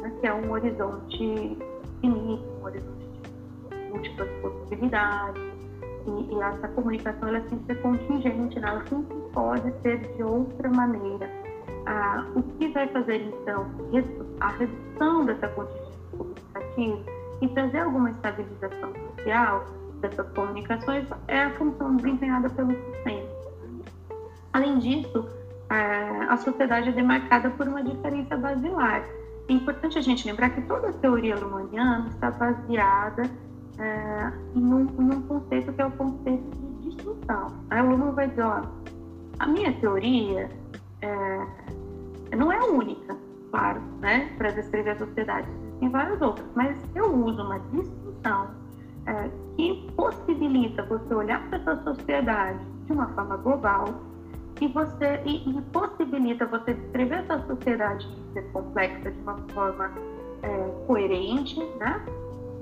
[0.00, 0.12] né?
[0.20, 1.56] que é um horizonte
[2.00, 3.06] finito, um horizonte
[3.70, 5.42] de múltiplas possibilidades.
[6.06, 8.68] E, e essa comunicação ela sempre é contingente, né?
[8.68, 11.28] ela sempre pode ser de outra maneira.
[11.86, 13.66] Ah, o que vai fazer, então,
[14.40, 17.04] a redução dessa contingência comunicativo
[17.42, 19.66] e trazer alguma estabilização social
[20.00, 23.28] dessas comunicações é a função desempenhada pelo sistema.
[24.52, 25.28] Além disso,
[25.70, 29.04] é, a sociedade é demarcada por uma diferença basilar.
[29.48, 33.22] É importante a gente lembrar que toda a teoria lumaniana está baseada
[33.78, 37.48] é, em, um, em, um, conceito que é o conceito de distinção.
[37.70, 38.62] Aí o Luhmann vai dizer, ó,
[39.44, 40.48] a minha teoria
[41.02, 43.16] é, não é única,
[43.50, 45.48] claro, né, para descrever a sociedade
[45.84, 48.48] tem várias outras, mas eu uso uma distinção
[49.06, 53.84] é, que possibilita você olhar para essa sociedade de uma forma global
[54.60, 59.92] e você e, e possibilita você descrever essa sociedade de ser complexa de uma forma
[60.42, 62.02] é, coerente, né?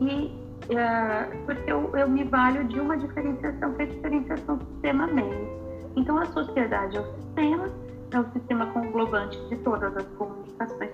[0.01, 0.33] E
[0.75, 5.62] é, porque eu, eu me valho de uma diferenciação que é a diferenciação sistema-meio.
[5.97, 7.69] Então a sociedade é o sistema,
[8.13, 10.91] é o sistema conglobante de todas as comunicações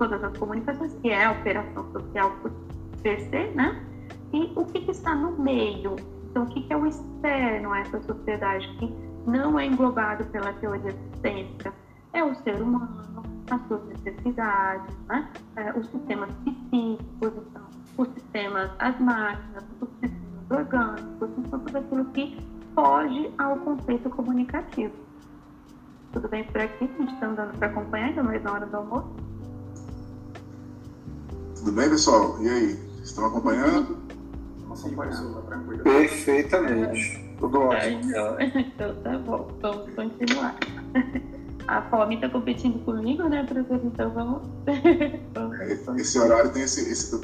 [0.00, 2.50] todas as comunicações, que é a operação social por
[3.02, 3.84] per se, né?
[4.32, 5.96] E o que, que está no meio?
[6.30, 8.94] Então, o que, que é o externo a essa sociedade que
[9.26, 11.72] não é englobado pela teoria sistêmica?
[12.12, 15.28] É o ser humano, as suas necessidades, né?
[15.56, 17.62] É, os sistemas psíquicos, então,
[17.98, 22.38] os sistemas, as máquinas, os sistemas orgânicos, então tudo aquilo que
[22.74, 24.94] foge ao conceito comunicativo.
[26.12, 26.84] Tudo bem por aqui?
[26.84, 29.08] A gente está andando para acompanhar, ainda mais na hora do almoço.
[31.56, 32.42] Tudo bem, pessoal?
[32.42, 32.90] E aí?
[33.02, 33.96] Estão acompanhando?
[34.70, 35.42] acompanhando.
[35.82, 37.36] Perfeitamente.
[37.38, 38.00] Tudo ótimo.
[38.04, 40.56] Então, então tá bom, vamos continuar.
[41.68, 43.80] A fome está competindo comigo, né, professor?
[43.84, 44.42] Então vamos.
[45.34, 46.90] vamos esse horário tem esse.
[46.90, 47.20] esse...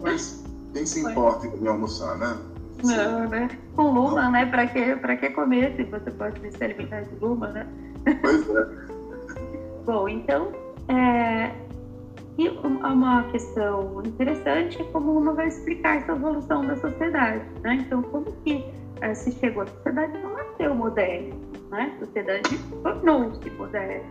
[0.00, 2.38] Mas quem se importa em almoçar, né?
[2.84, 3.48] Não, né?
[3.74, 4.46] Com luma, né?
[4.46, 7.66] Para que, pra que comer se você pode se alimentar de luma, né?
[8.20, 8.66] Pois é.
[9.84, 10.52] Bom, então,
[10.88, 11.50] é,
[12.38, 17.74] e uma questão interessante é como uma vai explicar essa evolução da sociedade, né?
[17.74, 19.64] Então, como que uh, se chegou?
[19.64, 21.34] A sociedade não nasceu moderna,
[21.70, 21.92] né?
[21.94, 24.04] A sociedade tornou-se moderna.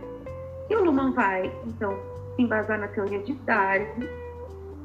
[0.70, 1.98] E o Luhmann vai, então,
[2.36, 4.08] se embasar na teoria de Darwin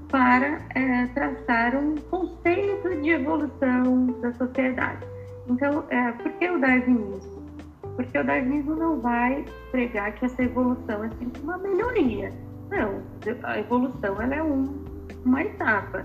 [0.09, 5.05] para é, traçar um conceito de evolução da sociedade.
[5.49, 7.43] Então, é, por que o darwinismo?
[7.95, 12.31] Porque o darwinismo não vai pregar que essa evolução é sempre uma melhoria.
[12.69, 13.01] Não,
[13.43, 14.83] a evolução ela é um,
[15.25, 16.03] uma etapa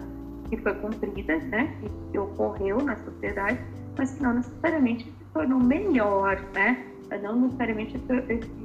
[0.49, 1.75] que foi cumprida, né,
[2.11, 3.59] que ocorreu na sociedade,
[3.97, 6.87] mas que não necessariamente se tornou melhor, né?
[7.23, 8.12] Não necessariamente esse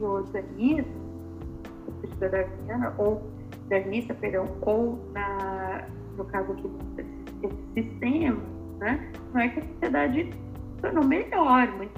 [0.04, 0.94] organismo,
[2.20, 3.22] da darwiniana, ou
[3.68, 6.70] darwinista, perdão, ou na, no caso aqui,
[7.44, 8.42] esse sistema,
[8.80, 9.12] né?
[9.34, 10.34] Não é que a sociedade
[10.82, 11.90] tornou melhor, mas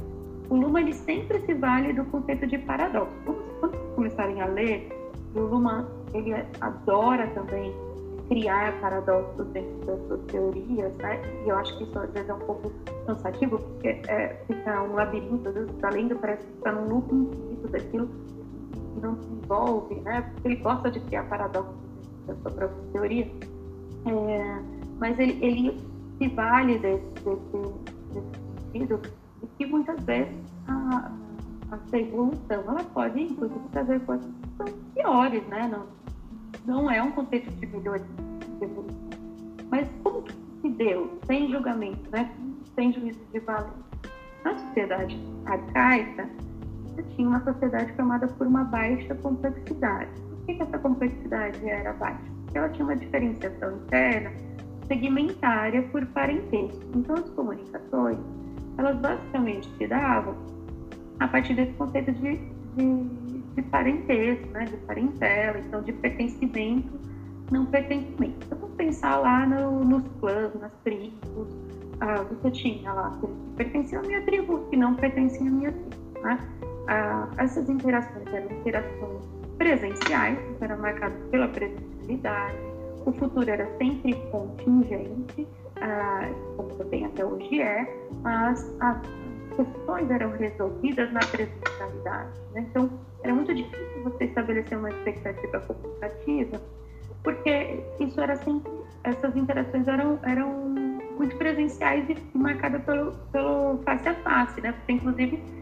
[0.50, 3.14] o Luhmann ele sempre se vale do conceito de paradoxo.
[3.60, 4.90] Quando vocês começarem a ler,
[5.36, 7.74] o Luhmann ele adora também
[8.30, 11.20] criar paradoxos dentro das suas teorias, né?
[11.46, 12.72] E eu acho que isso às vezes é um pouco
[13.06, 17.14] cansativo, porque é, fica um labirinto, às vezes está lendo, parece que está num loop
[17.14, 18.10] infinito daquilo
[18.90, 20.22] que não se envolve, né?
[20.22, 21.76] Porque ele gosta de criar paradoxos
[22.28, 23.32] da sua própria teoria.
[24.06, 24.62] É,
[25.00, 25.78] mas ele, ele
[26.18, 27.74] se vale desse, desse,
[28.14, 29.02] desse sentido
[29.42, 30.36] de que muitas vezes
[30.68, 31.12] a,
[31.72, 34.30] a evolução ela pode, inclusive, trazer coisas
[34.94, 35.68] piores, né?
[35.68, 35.86] Não,
[36.66, 38.06] não é um conceito de melhoria.
[39.70, 42.30] Mas como que se deu, sem julgamento, né?
[42.76, 43.74] sem juízo de valor?
[44.44, 46.30] Na sociedade arcaica,
[47.00, 50.12] você tinha uma sociedade formada por uma baixa complexidade.
[50.22, 52.22] Por que, que essa complexidade era baixa?
[52.44, 54.32] Porque ela tinha uma diferenciação interna
[54.88, 56.84] segmentária por parentesco.
[56.96, 58.18] Então, as comunicações,
[58.78, 60.36] elas basicamente se davam
[61.20, 62.38] a partir desse conceito de,
[62.76, 67.00] de de parentesco, né, de parentela, então de pertencimento,
[67.52, 68.46] não pertencimento.
[68.46, 71.48] Então, vamos pensar lá no, nos clãs, nas tribos,
[72.00, 76.22] ah, você tinha lá que pertenciam à minha tribo, que não pertenciam à minha tribo.
[76.22, 76.40] Né?
[76.92, 79.24] Ah, essas interações eram interações
[79.60, 82.58] presenciais, então eram marcadas pela presencialidade,
[83.06, 85.48] o futuro era sempre contingente,
[85.82, 87.88] ah, como também até hoje é,
[88.24, 88.98] mas as
[89.56, 92.32] questões eram resolvidas na presencialidade.
[92.54, 92.66] Né?
[92.72, 92.90] Então,
[93.24, 96.60] era muito difícil você estabelecer uma expectativa comunicativa,
[97.24, 98.72] porque isso era sempre,
[99.04, 100.50] essas interações eram, eram
[101.20, 104.72] muito presenciais e marcadas pelo, pelo face a face, né?
[104.72, 105.59] Porque, inclusive,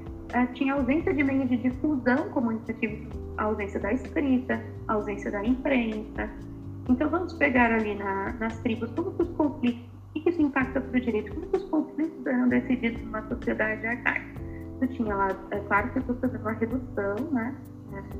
[0.54, 6.30] tinha ausência de meio de difusão comunicativa, a ausência da escrita, a ausência da imprensa.
[6.90, 9.82] Então, vamos pegar ali na, nas tribos como que os conflitos,
[10.16, 13.86] o que isso impacta para o direito, como que os conflitos eram decididos numa sociedade
[13.86, 14.48] arcaica
[14.80, 17.56] você tinha lá, é claro que eu estou fazendo uma redução né,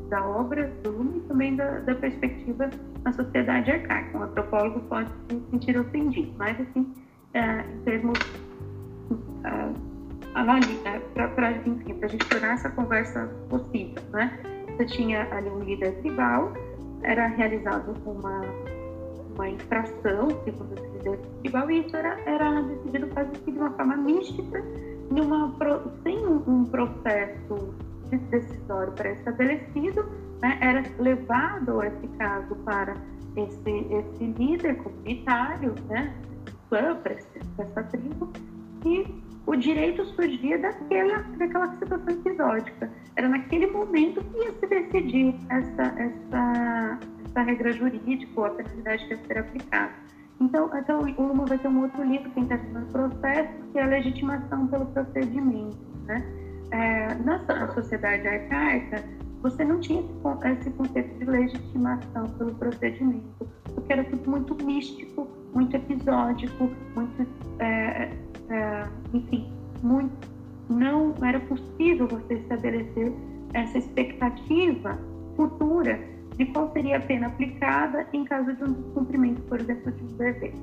[0.10, 2.70] da obra do e também da, da, perspectiva
[3.04, 4.18] na sociedade arcaica.
[4.18, 6.94] Um antropólogo pode se sentir ofendido, mas assim,
[7.34, 8.18] é, em termos
[9.44, 9.70] é,
[10.84, 14.02] né, para a gente tornar essa conversa possível.
[14.12, 14.40] Né?
[14.70, 16.54] Você tinha ali um líder tribal,
[17.04, 18.42] era realizado uma,
[19.36, 23.72] uma infração, segundo esse líder tribal, e isso era, era decidido quase que de uma
[23.72, 24.64] forma mística
[25.10, 25.54] numa,
[26.04, 27.74] sem um processo
[28.30, 30.06] decisório pré-estabelecido,
[30.42, 32.96] né, era levado esse caso para
[33.36, 36.14] esse, esse líder comunitário, né,
[36.70, 36.98] para
[37.58, 38.32] essa tribo,
[38.86, 42.92] e o direito surgia daquela, daquela situação episódica.
[43.16, 49.06] Era naquele momento que ia se decidir essa, essa, essa regra jurídica ou a penalidade
[49.08, 49.94] que ia ser aplicada.
[50.42, 53.84] Então, então o Luma vai ter um outro livro que está no processo, que é
[53.84, 55.78] a legitimação pelo procedimento.
[56.06, 56.24] Né?
[56.72, 59.02] É, na sociedade arcaica,
[59.42, 60.04] você não tinha
[60.60, 67.28] esse conceito de legitimação pelo procedimento, porque era tudo muito místico, muito episódico, muito,
[67.60, 68.12] é,
[68.50, 69.48] é, enfim,
[69.82, 70.14] muito,
[70.70, 73.14] não era possível você estabelecer
[73.54, 74.98] essa expectativa
[75.36, 76.00] futura
[76.36, 80.18] de qual seria a pena aplicada em caso de um descumprimento, por exemplo, de um
[80.18, 80.54] dever.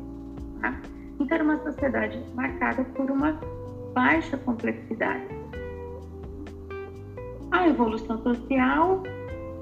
[0.60, 0.80] Tá?
[1.18, 3.38] Então, era uma sociedade marcada por uma
[3.92, 5.26] baixa complexidade.
[7.50, 9.02] A evolução social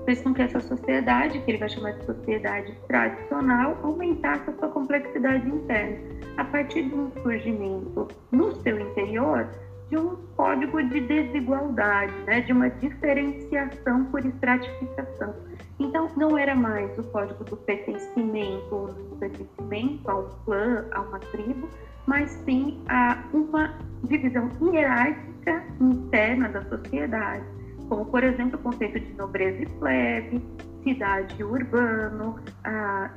[0.04, 4.68] fez com que essa sociedade, que ele vai chamar de sociedade tradicional, aumentasse a sua
[4.68, 5.98] complexidade interna,
[6.36, 9.48] a partir de um surgimento no seu interior
[9.92, 15.34] de um código de desigualdade, né, de uma diferenciação por estratificação.
[15.78, 21.00] Então, não era mais o código do pertencimento ou do pertencimento a um clã, a
[21.02, 21.68] uma tribo,
[22.06, 23.74] mas sim a uma
[24.04, 27.44] divisão hierárquica interna da sociedade,
[27.92, 30.42] como, por exemplo, o conceito de nobreza e plebe,
[30.82, 32.36] cidade e urbano,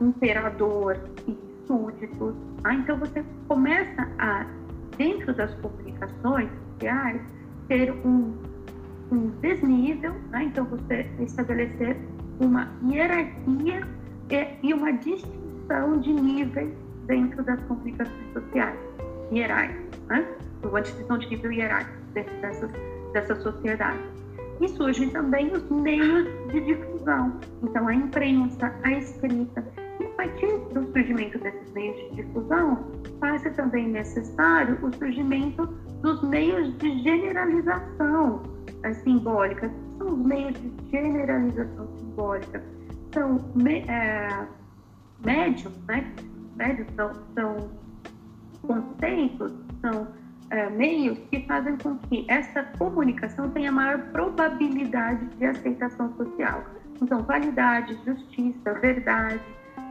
[0.01, 2.35] imperador e súditos.
[2.65, 4.45] Ah, então, você começa a,
[4.97, 7.21] dentro das comunicações sociais,
[7.69, 8.33] ter um,
[9.13, 10.43] um desnível, né?
[10.43, 11.95] então você estabelecer
[12.41, 13.87] uma hierarquia
[14.61, 16.73] e uma distinção distinção de níveis
[17.07, 18.77] dentro das comunicações sociais,
[19.31, 20.27] hierárquicas, né?
[20.63, 22.71] uma distinção de nível hierárquico dentro dessas,
[23.13, 24.14] dessa sociedade.
[24.61, 29.65] E surgem também os meios de difusão, então a imprensa, a escrita.
[29.99, 35.65] E a partir do surgimento desses meios de difusão, faz-se também necessário o surgimento
[36.01, 38.43] dos meios de generalização
[39.03, 39.71] simbólica.
[39.97, 42.63] São os meios de generalização simbólica.
[43.13, 43.39] São
[43.87, 44.45] é,
[45.23, 46.13] médios, né?
[46.55, 47.69] Médios são, são
[48.61, 50.07] conceitos, são
[50.51, 56.63] é, meios que fazem com que essa comunicação tenha maior probabilidade de aceitação social.
[57.01, 59.39] Então, validade, justiça, verdade,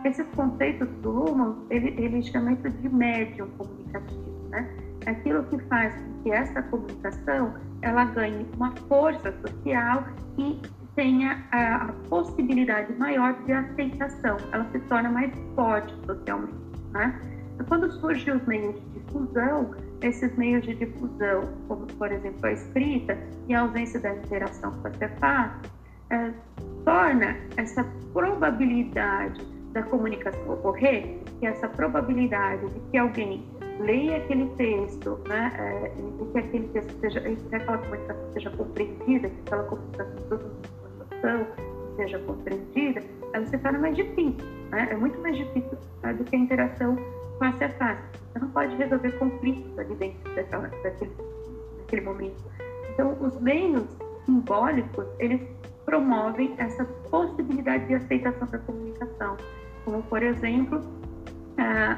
[0.05, 4.69] esses conceitos do Luhmann, ele, ele chama isso de médium comunicativo, né?
[5.07, 10.05] É aquilo que faz com que essa comunicação ela ganhe uma força social
[10.39, 10.61] e
[10.95, 16.55] tenha a, a possibilidade maior de aceitação, ela se torna mais forte socialmente,
[16.93, 17.34] né?
[17.69, 23.17] Quando surgem os meios de difusão, esses meios de difusão, como por exemplo a escrita
[23.49, 25.71] e a ausência da interação com a CEPAC,
[26.11, 26.31] é,
[26.85, 33.45] torna essa probabilidade da comunicação ocorrer, que essa probabilidade de que alguém
[33.81, 39.29] leia aquele texto, né, é, e que aquele texto seja, que aquela comunicação seja compreendida,
[39.29, 41.47] que aquela comunicação produza informação
[41.97, 43.03] seja compreendida,
[43.33, 44.45] ela se torna mais difícil.
[44.71, 44.89] Né?
[44.91, 46.97] É muito mais difícil né, do que a interação
[47.39, 48.03] face a face.
[48.33, 51.13] Você não pode resolver conflitos ali dentro daquela, daquele,
[51.79, 52.45] daquele momento.
[52.93, 53.85] Então, os meios
[54.25, 55.41] simbólicos, eles
[55.85, 59.37] promovem essa possibilidade de aceitação da comunicação,
[59.85, 60.81] como, por exemplo,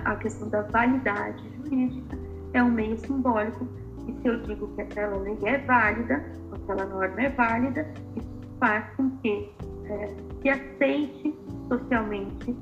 [0.04, 2.18] a questão da validade jurídica
[2.52, 3.66] é um meio simbólico
[4.06, 8.28] e se eu digo que aquela lei é válida, aquela norma é válida, isso
[8.58, 9.52] faz com que
[9.86, 11.34] é, se aceite
[11.68, 12.56] socialmente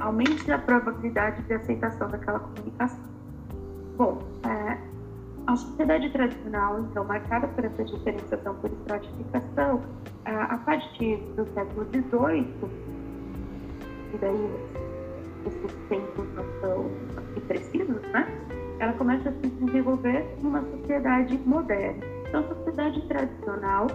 [0.00, 3.04] aumente a probabilidade de aceitação daquela comunicação.
[3.96, 4.78] Bom, é,
[5.46, 9.80] a sociedade tradicional, então, marcada por essa diferenciação por estratificação,
[10.24, 12.86] é, a partir do século XVIII,
[14.12, 14.50] e daí
[15.46, 16.90] esses tempos não são
[17.46, 18.26] precisos, né?
[18.80, 22.04] Ela começa a se desenvolver em uma sociedade moderna.
[22.28, 23.86] Então, a sociedade tradicional,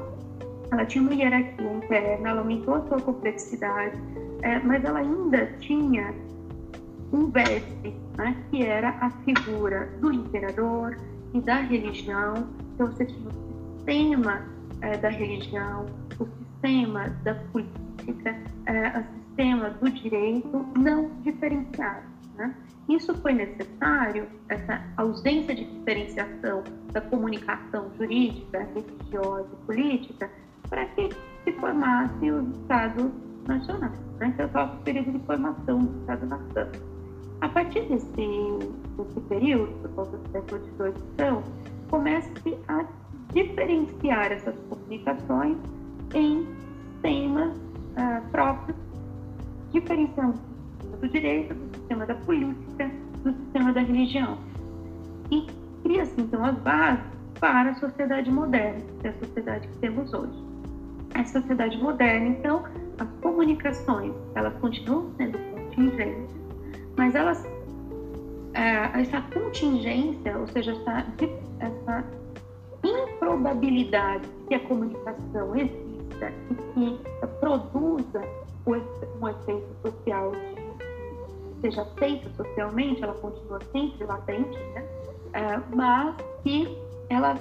[0.71, 4.01] ela tinha uma hierarquia interna, ela aumentou a sua complexidade,
[4.41, 6.13] é, mas ela ainda tinha
[7.11, 10.97] um vértice, né, que era a figura do imperador
[11.33, 12.47] e da religião.
[12.73, 14.41] Então, você tinha o sistema
[14.81, 15.85] é, da religião,
[16.19, 18.35] o sistema da política,
[18.65, 22.05] é, o sistema do direito não diferenciado.
[22.35, 22.55] Né?
[22.89, 30.29] Isso foi necessário, essa ausência de diferenciação da comunicação jurídica, religiosa e política,
[30.69, 31.09] para que
[31.43, 33.11] se formasse os Estados
[33.47, 36.67] nacionais né, que é o período de formação do Estado-nação.
[37.41, 41.43] A partir desse, desse período, por volta do século XVIII, então,
[41.89, 42.85] começa-se a
[43.33, 45.57] diferenciar essas comunicações
[46.13, 46.47] em
[47.01, 48.77] temas uh, próprios,
[49.71, 50.39] diferenciando
[50.99, 52.91] do direito, do sistema da política,
[53.23, 54.37] do sistema da religião.
[55.31, 55.47] E
[55.81, 57.03] cria-se, então, as bases
[57.39, 60.43] para a sociedade moderna, que é a sociedade que temos hoje.
[61.15, 62.63] A sociedade moderna, então,
[63.02, 66.36] as comunicações elas continuam sendo contingentes,
[66.95, 67.43] mas elas
[68.54, 71.06] é, essa contingência, ou seja, essa,
[71.60, 72.06] essa
[72.84, 76.99] improbabilidade que a comunicação exista e que
[77.39, 78.22] produza
[78.68, 80.32] um efeito social
[81.62, 84.86] seja aceito socialmente, ela continua sempre latente, né?
[85.34, 86.78] É, mas que
[87.10, 87.38] ela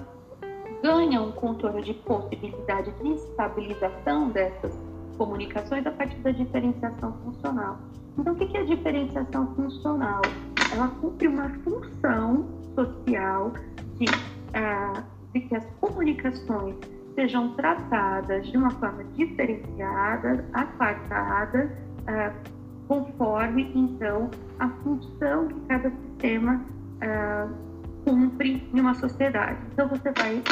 [0.83, 4.73] ganha um contorno de possibilidade de estabilização dessas
[5.21, 7.79] comunicações a partir da diferenciação funcional.
[8.19, 10.23] Então, o que é a diferenciação funcional?
[10.73, 13.53] Ela cumpre uma função social
[13.99, 15.03] de, uh,
[15.35, 16.75] de que as comunicações
[17.15, 22.51] sejam tratadas de uma forma diferenciada, apartada, uh,
[22.89, 26.65] conforme, então, a função que cada sistema
[26.97, 27.55] uh,
[28.07, 29.59] cumpre em uma sociedade.
[29.71, 30.43] Então, você vai,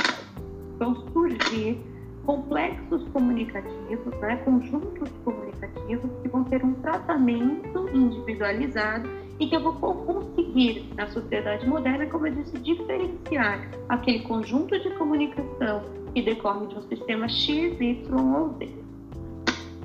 [0.79, 1.83] vão surgir
[2.29, 9.09] complexos comunicativos, né, conjuntos comunicativos que vão ter um tratamento individualizado
[9.41, 14.91] e que eu vou conseguir, na sociedade moderna, como eu disse, diferenciar aquele conjunto de
[14.91, 18.68] comunicação que decorre de um sistema X, Y ou Z.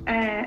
[0.04, 0.46] É,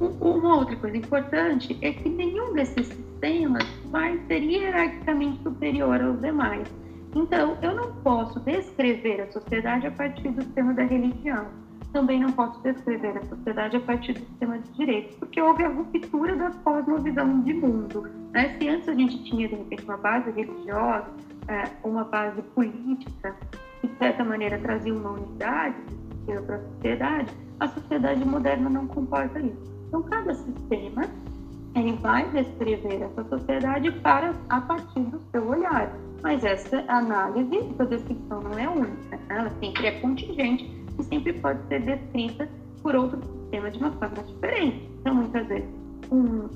[0.00, 3.62] uma outra coisa importante é que nenhum desses sistemas
[3.92, 6.68] vai ser hierarquicamente superior aos demais.
[7.14, 11.46] Então, eu não posso descrever a sociedade a partir do sistema da religião,
[11.92, 15.68] também não posso descrever a sociedade a partir do sistema de direitos, porque houve a
[15.68, 18.02] ruptura da cosmovisão de mundo.
[18.32, 18.56] Né?
[18.58, 21.06] Se antes a gente tinha, de repente, uma base religiosa,
[21.48, 23.34] é, uma base política,
[23.80, 25.76] que, de certa maneira, trazia uma unidade
[26.26, 29.78] para a sociedade, a sociedade moderna não comporta isso.
[29.88, 31.04] Então, cada sistema
[31.74, 35.90] ele vai descrever essa sociedade para a partir do seu olhar.
[36.22, 39.20] Mas essa análise, essa descrição não é única, né?
[39.28, 42.48] ela sempre é contingente e sempre pode ser descrita
[42.82, 44.90] por outro sistema de uma forma diferente.
[45.00, 45.68] Então, muitas vezes,
[46.10, 46.48] um,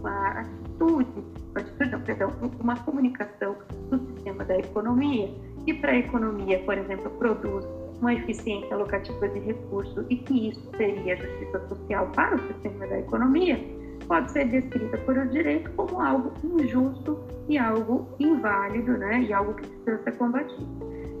[0.00, 3.56] uma atitude, uma atitude, não, perdão, uma comunicação
[3.90, 5.32] do sistema da economia,
[5.64, 7.64] que para a economia, por exemplo, produz
[8.00, 12.98] uma eficiência alocativa de recursos e que isso seria justiça social para o sistema da
[12.98, 13.58] economia,
[14.06, 19.22] pode ser descrita por o direito como algo injusto e algo inválido, né?
[19.22, 20.66] E algo que precisa ser combatido.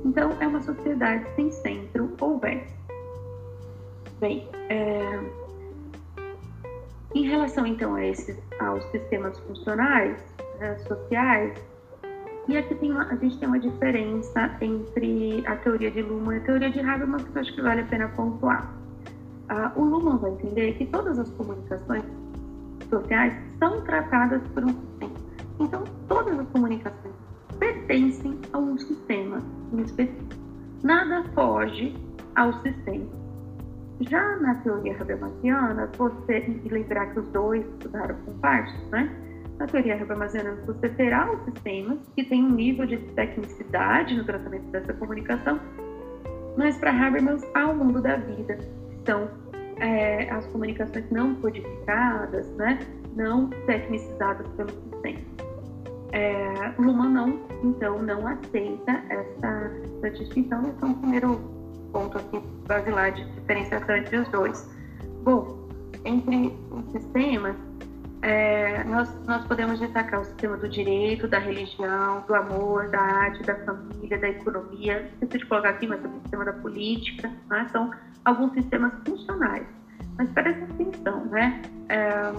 [0.04, 2.74] Então, é uma sociedade sem centro ou verso.
[4.20, 5.20] Bem, é...
[7.14, 10.16] em relação então a esses, aos sistemas funcionais,
[10.58, 11.58] né, sociais,
[12.48, 16.38] e aqui tem uma, a gente tem uma diferença entre a teoria de Luhmann e
[16.38, 18.72] a teoria de Habermas que eu acho que vale a pena pontuar.
[19.50, 22.04] Uh, o Luhmann vai entender que todas as comunicações
[22.88, 25.14] sociais são tratadas por um sistema.
[25.60, 27.14] Então, todas as comunicações
[27.58, 30.34] pertencem a um sistema em específico.
[30.82, 31.96] Nada foge
[32.34, 33.06] ao sistema.
[34.00, 39.10] Já na teoria habermasiana, você, lembrar que os dois estudaram com partes, né?
[39.58, 44.70] Na teoria habermasiana, você terá os sistemas que têm um nível de tecnicidade no tratamento
[44.70, 45.58] dessa comunicação,
[46.58, 48.58] mas para Habermas há o mundo da vida.
[49.00, 49.30] Então,
[49.76, 52.78] é, as comunicações não codificadas, né,
[53.14, 55.20] não tecnicizadas pelo sistema.
[56.12, 60.62] É, Luhmann não, então, não aceita essa, essa distinção.
[60.62, 61.40] Esse é um primeiro
[61.92, 64.70] ponto aqui basilar de diferenciação entre os dois.
[65.24, 65.68] Bom,
[66.04, 67.56] entre os sistemas,
[68.22, 73.42] é, nós, nós podemos destacar o sistema do direito, da religião, do amor, da arte,
[73.42, 75.10] da família, da economia.
[75.14, 77.30] Esqueci de colocar aqui, mas também o sistema da política.
[77.48, 77.68] Né?
[77.70, 77.90] São
[78.26, 79.66] alguns sistemas funcionais.
[80.18, 81.62] Mas presta atenção, né?
[81.88, 82.32] É,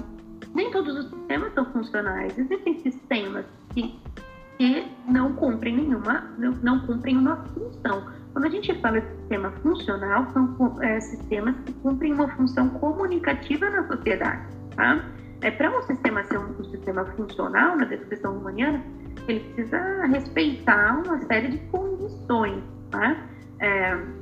[0.53, 2.37] nem todos os sistemas são funcionais.
[2.37, 3.99] Existem sistemas que,
[4.57, 8.05] que não cumprem nenhuma, não, não cumprem uma função.
[8.33, 13.69] Quando a gente fala de sistema funcional, são é, sistemas que cumprem uma função comunicativa
[13.69, 15.03] na sociedade, tá?
[15.41, 18.83] É, Para um sistema ser um, um, sistema funcional, na descrição humaniana,
[19.27, 23.15] ele precisa respeitar uma série de condições, tá?
[23.59, 24.16] É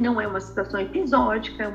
[0.00, 1.72] não é uma situação episódica,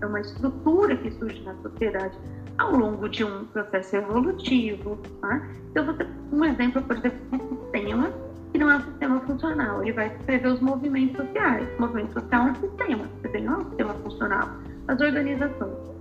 [0.00, 2.16] é uma estrutura que surge na sociedade
[2.58, 4.98] ao longo de um processo evolutivo.
[5.20, 5.48] Tá?
[5.70, 8.12] Então, você, um exemplo, por exemplo, de um sistema
[8.52, 11.68] que não é um sistema funcional, ele vai descrever os movimentos sociais.
[11.78, 14.48] O movimento social é um sistema, ele não é um sistema funcional.
[14.88, 15.92] As organizações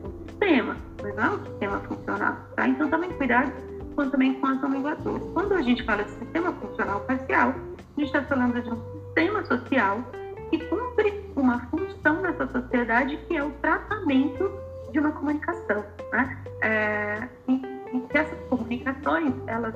[0.41, 2.37] sistema, mas não é um sistema funcional.
[2.55, 2.67] Tá?
[2.67, 3.51] Então, também cuidado
[3.95, 5.23] com, também com as nomenclaturas.
[5.33, 9.45] Quando a gente fala de sistema funcional parcial, a gente está falando de um sistema
[9.45, 10.03] social
[10.51, 14.51] que cumpre uma função nessa sociedade que é o tratamento
[14.91, 15.83] de uma comunicação.
[16.11, 16.37] Né?
[16.61, 17.53] É, e,
[17.93, 19.73] e que essas comunicações, elas,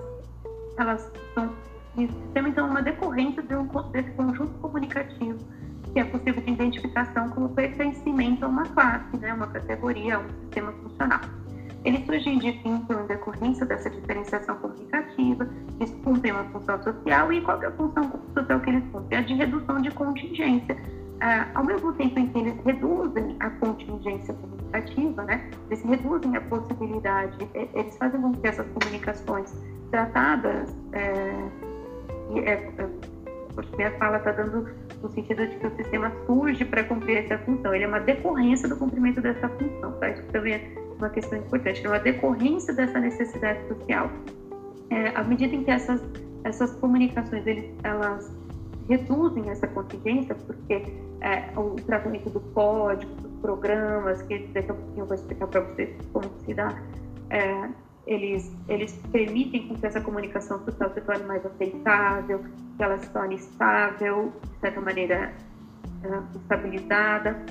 [0.77, 1.49] elas são,
[1.95, 5.39] sistema, então, uma decorrência de um, desse conjunto comunicativo
[5.93, 10.29] que é possível de identificação como pertencimento a uma classe, né, uma categoria, a um
[10.41, 11.21] sistema funcional.
[11.85, 15.47] Eles surgem de então, em decorrência dessa diferenciação comunicativa,
[15.79, 19.19] eles cumprem uma função social e qual é a função social que eles cumprem?
[19.19, 20.75] A de redução de contingência.
[21.21, 26.41] Ah, ao mesmo tempo em que eles reduzem a contingência comunicativa, né, eles reduzem a
[26.41, 29.53] possibilidade, eles fazem com que essas comunicações
[29.91, 31.33] tratadas, é,
[32.35, 32.89] é, é,
[33.77, 34.67] minha fala está dando
[35.01, 37.73] no sentido de que o sistema surge para cumprir essa função.
[37.73, 40.09] Ele é uma decorrência do cumprimento dessa função, tá?
[40.09, 41.85] Isso também é uma questão importante.
[41.85, 44.09] É uma decorrência dessa necessidade social.
[44.89, 46.01] É, à medida em que essas,
[46.43, 48.31] essas comunicações eles, elas
[48.87, 55.03] reduzem essa contingência, porque é, o tratamento do código, dos programas, que daqui a pouquinho
[55.03, 56.69] eu vou explicar para vocês como se dá,
[57.31, 57.69] é,
[58.05, 62.43] eles, eles permitem que essa comunicação social se torne mais aceitável,
[62.77, 65.33] que ela se torne estável, de certa maneira
[66.03, 67.43] uh, estabilizada.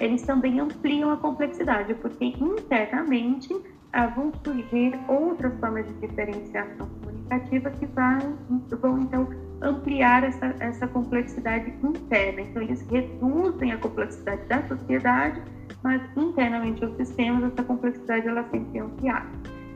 [0.00, 3.54] Eles também ampliam a complexidade, porque internamente
[4.14, 8.18] vão surgir outras formas de diferenciação comunicativa que vai,
[8.80, 9.28] vão, então,
[9.60, 12.40] ampliar essa, essa complexidade interna.
[12.40, 15.42] Então, eles reduzem a complexidade da sociedade,
[15.82, 19.28] mas internamente os sistemas, essa complexidade ela sempre é ampliada.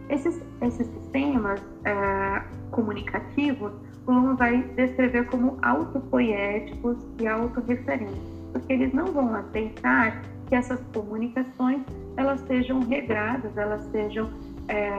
[0.08, 3.72] Esses, esses sistemas uh, comunicativos,
[4.06, 10.80] o Luhmann vai descrever como autopoéticos e autorreferentes, porque eles não vão aceitar que essas
[10.94, 11.82] comunicações
[12.16, 14.30] elas sejam regradas, elas sejam
[14.68, 14.94] é,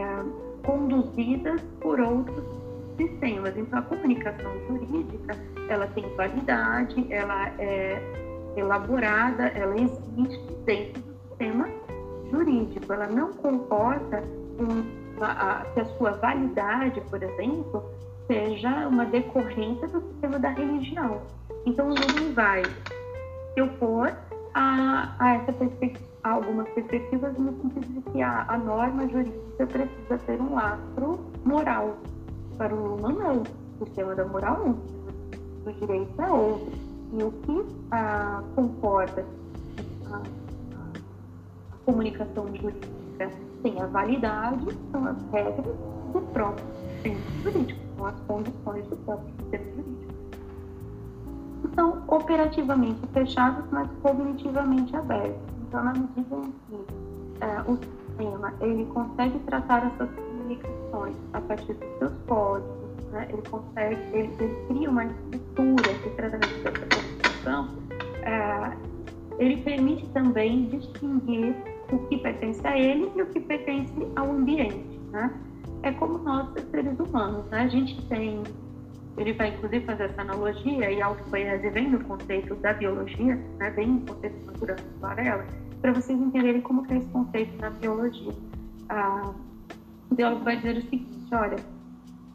[0.63, 2.43] conduzidas por outros
[2.97, 3.55] sistemas.
[3.57, 5.37] Então, a comunicação jurídica,
[5.69, 8.01] ela tem validade, ela é
[8.57, 11.69] elaborada, ela existe dentro do sistema
[12.29, 12.91] jurídico.
[12.91, 14.21] Ela não comporta
[14.59, 17.83] uma, a, que a sua validade, por exemplo,
[18.27, 21.21] seja uma decorrência do sistema da religião.
[21.65, 22.63] Então, não vai
[23.55, 24.13] se opor
[24.53, 25.53] a, a, essa
[26.23, 31.19] a algumas perspectivas no sentido de que a, a norma jurídica precisa ter um lastro
[31.45, 31.97] moral.
[32.57, 33.43] Para o Lula, não.
[33.79, 34.77] O sistema da moral, não.
[35.65, 36.71] O direito é outro.
[37.13, 39.25] E o que a, comporta
[40.11, 43.31] a, a comunicação jurídica
[43.63, 45.75] tem a validade, são as regras
[46.13, 46.65] do próprio
[47.03, 49.74] sistema jurídico, são as condições do próprio sistema
[52.15, 55.41] operativamente fechados, mas cognitivamente abertos.
[55.67, 56.85] Então, na medida em que
[57.41, 63.27] é, o sistema ele consegue tratar essas comunicações a partir dos seus códigos, né?
[63.29, 67.69] ele consegue, ele, ele cria uma estrutura de tratamento dessa comunicação,
[68.23, 68.77] é,
[69.37, 71.55] ele permite também distinguir
[71.91, 75.31] o que pertence a ele e o que pertence ao ambiente, né?
[75.83, 77.61] É como nós, seres humanos, né?
[77.61, 78.41] A gente tem,
[79.17, 83.69] ele vai inclusive fazer essa analogia e algo foi revendo o conceito da biologia, né?
[83.71, 85.45] Bem o conceito natural para ela,
[85.81, 88.33] para vocês entenderem como é esse conceito na biologia.
[88.89, 89.33] Ah,
[90.11, 91.57] o biólogo vai dizer o seguinte, olha,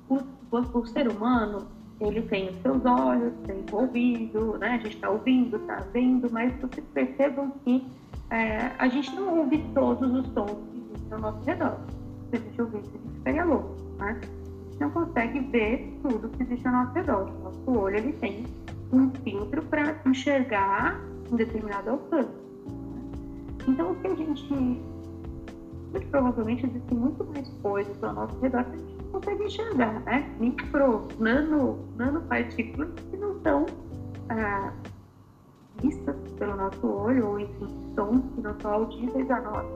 [0.09, 1.67] o, o, o ser humano
[2.01, 4.69] ele tem os seus olhos, tem o ouvido, né?
[4.69, 7.87] A gente está ouvindo, está vendo, mas vocês percebam que
[8.31, 11.79] é, a gente não ouve todos os sons que existem ao nosso redor.
[12.31, 14.19] Se a gente ouvir, a gente ficaria louco, né?
[14.81, 17.29] Não consegue ver tudo que existe ao nosso redor.
[17.29, 18.47] O nosso olho, ele tem
[18.93, 21.01] um filtro para enxergar
[21.31, 22.31] um determinado alcance.
[23.69, 24.53] Então, o que a gente...
[25.93, 30.01] Muito provavelmente existem muito mais coisas ao nosso redor que a gente não consegue enxergar,
[30.01, 30.35] né?
[30.39, 33.67] Micro, nano, nanopartículas que não são...
[34.29, 34.73] Ah,
[35.83, 39.67] vistas pelo nosso olho, ou enfim, sons que não são audíveis a nós.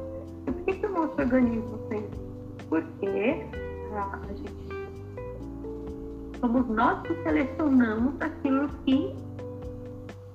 [0.46, 2.05] E por que, que o nosso organismo tem?
[2.68, 3.46] Porque
[3.94, 4.63] a, a gente
[6.45, 9.16] somos nós que selecionamos aquilo que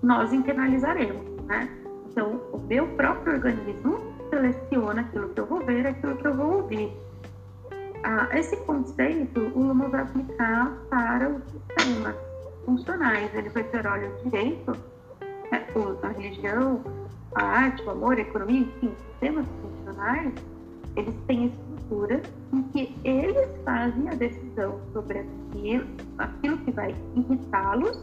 [0.01, 1.69] nós internalizaremos, né?
[2.09, 3.99] Então, o meu próprio organismo
[4.31, 6.91] seleciona aquilo que eu vou ver, aquilo que eu vou ouvir.
[8.03, 12.15] Ah, esse conceito o Luma vai aplicar para os sistemas
[12.65, 13.31] funcionais.
[13.35, 14.75] Ele vai ter olho direito
[16.01, 16.81] a religião,
[17.35, 20.33] a arte, o amor, a economia, enfim, sistemas funcionais,
[20.95, 25.19] eles têm estruturas em que eles fazem a decisão sobre
[25.49, 25.85] aquilo,
[26.17, 27.99] aquilo que vai irritá-los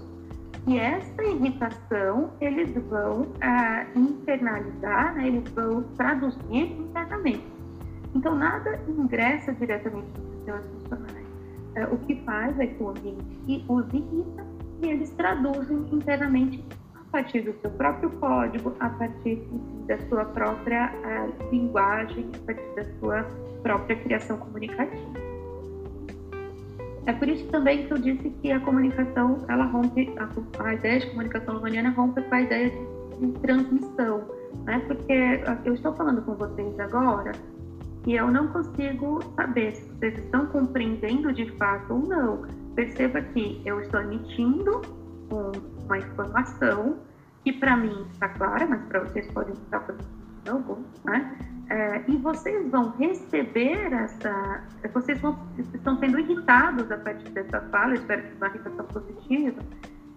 [0.66, 7.44] e essa irritação eles vão ah, internalizar, né, eles vão traduzir internamente.
[8.14, 11.26] Então, nada ingressa diretamente nos sistemas funcionais.
[11.74, 14.44] É, o que faz é que o ambiente os irrita
[14.82, 16.64] e eles traduzem internamente
[17.16, 19.36] partir do seu próprio código, a partir
[19.86, 23.22] da sua própria uh, linguagem, a partir da sua
[23.62, 25.25] própria criação comunicativa.
[27.06, 31.00] É por isso também que eu disse que a comunicação, ela rompe, a, a ideia
[31.00, 34.24] de comunicação lumaniana rompe com a ideia de, de transmissão,
[34.64, 34.80] né?
[34.88, 37.30] Porque eu estou falando com vocês agora
[38.06, 42.42] e eu não consigo saber se vocês estão compreendendo de fato ou não.
[42.74, 44.82] Perceba que eu estou emitindo
[45.30, 46.96] uma informação
[47.44, 49.80] que para mim está clara, mas para vocês podem estar
[50.46, 51.36] novo, né?
[51.68, 54.62] É, e vocês vão receber essa,
[54.94, 55.36] vocês vão,
[55.74, 59.60] estão sendo irritados a partir dessa fala, espero que uma irritação positiva,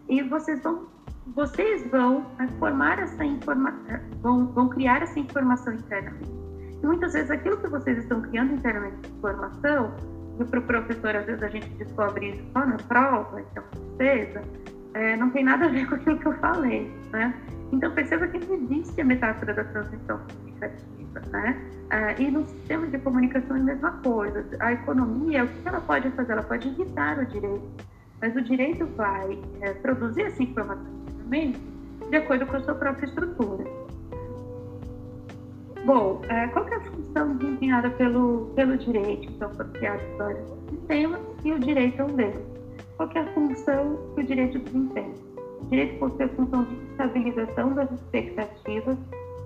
[0.08, 0.88] e vocês vão,
[1.36, 6.32] vocês vão é, formar essa informação, vão, vão criar essa informação internamente.
[6.82, 9.92] E muitas vezes aquilo que vocês estão criando internamente de informação,
[10.40, 13.64] e para o professor às vezes a gente descobre isso só na prova, então
[13.98, 14.42] certeza,
[14.94, 17.34] é, não tem nada a ver com aquilo que eu falei, né?
[17.72, 21.62] Então perceba que não existe a metáfora da transmissão comunicativa, né?
[21.92, 24.46] É, e no sistema de comunicação é a mesma coisa.
[24.60, 26.32] A economia, o que ela pode fazer?
[26.34, 27.70] Ela pode evitar o direito,
[28.22, 31.00] mas o direito vai é, produzir essa informação
[32.10, 33.64] de acordo com a sua própria estrutura.
[35.86, 39.32] Bom, é, qual é a função desempenhada pelo, pelo direito?
[39.32, 42.49] Então, foram criados vários sistemas e o direito é um deles
[43.00, 45.16] qual é a função que o direito desempenha?
[45.62, 48.98] O direito possui a função de estabilização das expectativas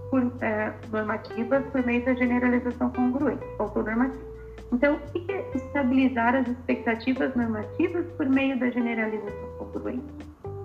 [0.10, 4.24] por, é, normativas por meio da generalização congruente, autonormativa.
[4.72, 10.04] Então, o que é estabilizar as expectativas normativas por meio da generalização congruente?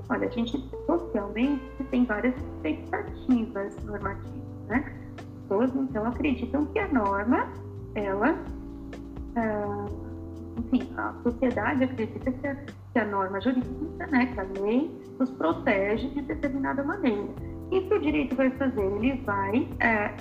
[0.08, 4.42] Olha, a gente socialmente tem várias expectativas normativas.
[4.66, 4.94] né?
[5.46, 7.52] Todos, então, acreditam que a norma,
[7.94, 8.34] ela,
[9.36, 9.86] ah,
[10.56, 12.56] enfim, a sociedade acredita que a,
[12.92, 17.28] que a norma jurídica, né, que a lei, nos protege de determinada maneira.
[17.70, 18.82] E o que o direito vai fazer?
[18.82, 20.14] Ele vai é,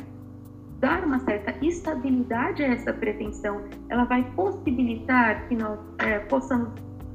[0.79, 6.69] dar uma certa estabilidade a essa pretensão, ela vai possibilitar que nós é, possamos,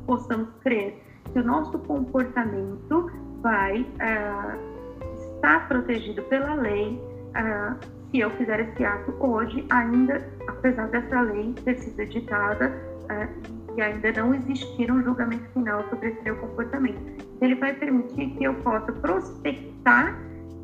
[0.06, 1.00] possamos crer
[1.32, 7.00] que o nosso comportamento vai é, estar protegido pela lei
[7.34, 7.74] é,
[8.10, 12.70] se eu fizer esse ato hoje, ainda, apesar dessa lei ter sido editada
[13.76, 17.00] é, e ainda não existir um julgamento final sobre esse meu comportamento.
[17.40, 20.16] Ele vai permitir que eu possa prospectar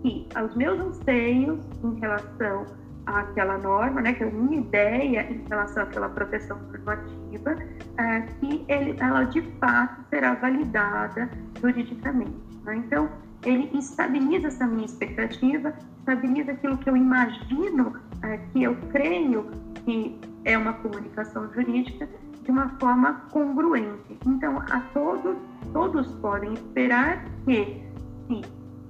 [0.03, 2.67] que os meus anseios em relação
[3.07, 7.57] àquela norma, né, que é a minha ideia em relação àquela proteção normativa,
[7.97, 11.29] é, que ele, ela de fato será validada
[11.61, 12.37] juridicamente.
[12.65, 12.77] Né?
[12.77, 13.09] Então,
[13.45, 19.51] ele estabiliza essa minha expectativa, estabiliza aquilo que eu imagino, é, que eu creio
[19.85, 22.09] que é uma comunicação jurídica
[22.49, 24.19] de uma forma congruente.
[24.25, 25.37] Então, a todos,
[25.75, 27.85] todos podem esperar que,
[28.27, 28.41] se,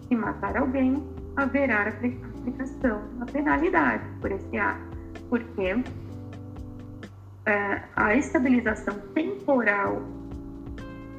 [0.06, 1.04] se matar alguém,
[1.36, 4.80] haverá aplicação uma penalidade por esse ato,
[5.28, 5.82] porque
[7.46, 10.02] é, a estabilização temporal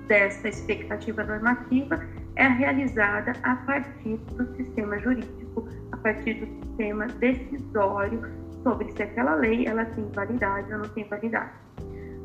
[0.07, 1.99] dessa expectativa normativa
[2.37, 8.21] é realizada a partir do sistema jurídico, a partir do sistema decisório
[8.63, 11.51] sobre se aquela lei ela tem validade ou não tem validade.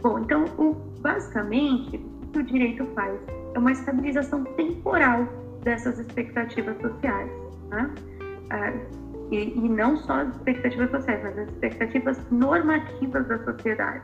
[0.05, 3.19] Bom, então, o, basicamente, o que o direito faz
[3.55, 5.27] é uma estabilização temporal
[5.63, 7.31] dessas expectativas sociais.
[7.71, 7.91] Né?
[8.51, 8.71] Ah,
[9.31, 14.03] e, e, não só as expectativas sociais, mas as expectativas normativas da sociedade.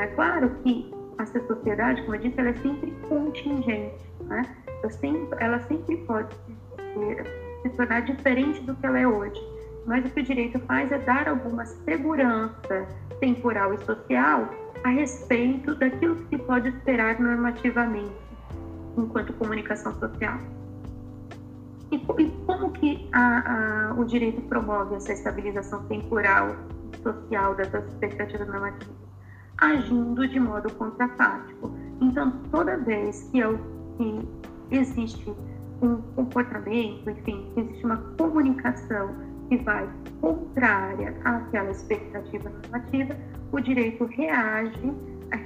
[0.00, 4.42] É claro que essa sociedade, como eu disse, ela é sempre contingente, né?
[4.80, 9.42] ela, sempre, ela sempre pode se, se tornar diferente do que ela é hoje.
[9.86, 12.86] Mas o que o direito faz é dar alguma segurança
[13.18, 14.48] temporal e social
[14.86, 18.14] a respeito daquilo que se pode esperar normativamente
[18.96, 20.38] enquanto comunicação social.
[21.90, 26.54] E, e como que a, a, o direito promove essa estabilização temporal
[26.92, 28.94] e social dessas expectativas normativas?
[29.58, 31.76] Agindo de modo contrafático.
[32.00, 33.58] Então, toda vez que, eu,
[33.96, 34.28] que
[34.70, 35.34] existe
[35.82, 39.12] um comportamento, enfim, existe uma comunicação
[39.48, 39.88] que vai
[40.20, 43.16] contrária àquela expectativa normativa,
[43.52, 44.92] o direito reage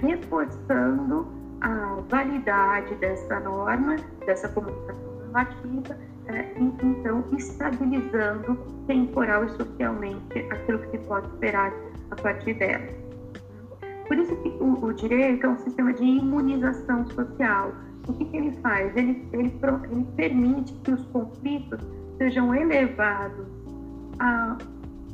[0.01, 1.27] reforçando
[1.61, 10.79] a validade dessa norma, dessa comunicação normativa, é, e, então estabilizando temporal e socialmente aquilo
[10.79, 11.73] que se pode esperar
[12.11, 12.87] a partir dela.
[14.07, 17.73] Por isso que o, o direito é um sistema de imunização social.
[18.09, 18.97] O que, que ele faz?
[18.97, 19.53] Ele, ele,
[19.91, 21.81] ele permite que os conflitos
[22.19, 23.47] sejam elevados
[24.21, 24.57] a,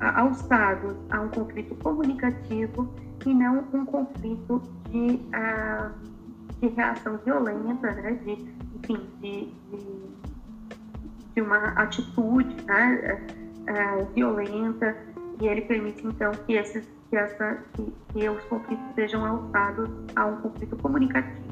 [0.01, 2.93] a, alçados a um conflito comunicativo
[3.25, 5.91] e não um conflito de, a,
[6.61, 8.13] de reação violenta, né?
[8.25, 8.33] de,
[8.77, 9.87] enfim, de, de,
[11.35, 13.27] de uma atitude né?
[13.67, 14.97] é, violenta,
[15.41, 20.27] e ele permite então que, esses, que, essa, que, que os conflitos sejam alçados a
[20.27, 21.47] um conflito comunicativo.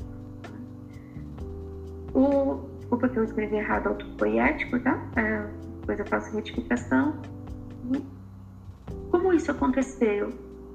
[2.14, 5.02] O, desculpa que eu escrevi errado, auto foi ético, tá?
[5.16, 5.46] É,
[5.80, 7.14] depois eu faço retificação.
[9.11, 10.30] Como isso aconteceu?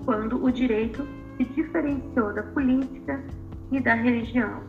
[0.05, 1.05] Quando o direito
[1.37, 3.21] se diferenciou da política
[3.71, 4.61] e da religião.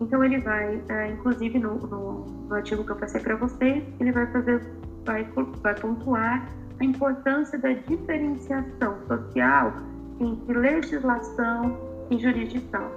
[0.00, 4.12] Então ele vai, é, inclusive no, no, no, artigo que eu passei para vocês, ele
[4.12, 4.60] vai fazer,
[5.04, 5.24] vai,
[5.62, 6.48] vai pontuar
[6.80, 9.72] a importância da diferenciação social
[10.20, 11.78] entre legislação
[12.10, 12.90] e jurisdição,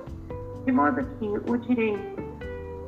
[0.66, 2.24] de modo que o direito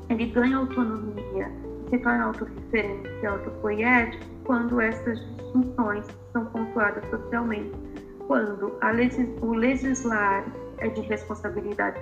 [0.10, 1.52] ele ganha autonomia,
[1.90, 7.72] se torna autorreferente e autopoético quando essas distinções são pontuadas socialmente,
[8.26, 10.44] quando legis, o legislar
[10.80, 12.02] é de responsabilidade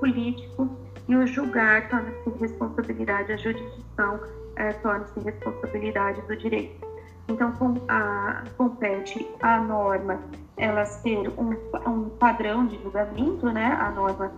[0.00, 0.68] político
[1.06, 4.18] e o julgar torna-se responsabilidade, a jurisdição
[4.56, 6.84] é, torna-se responsabilidade do direito.
[7.28, 10.18] Então, com a, compete a norma
[10.56, 11.54] ela ser um,
[11.88, 13.78] um padrão de julgamento, né?
[13.80, 14.32] A norma,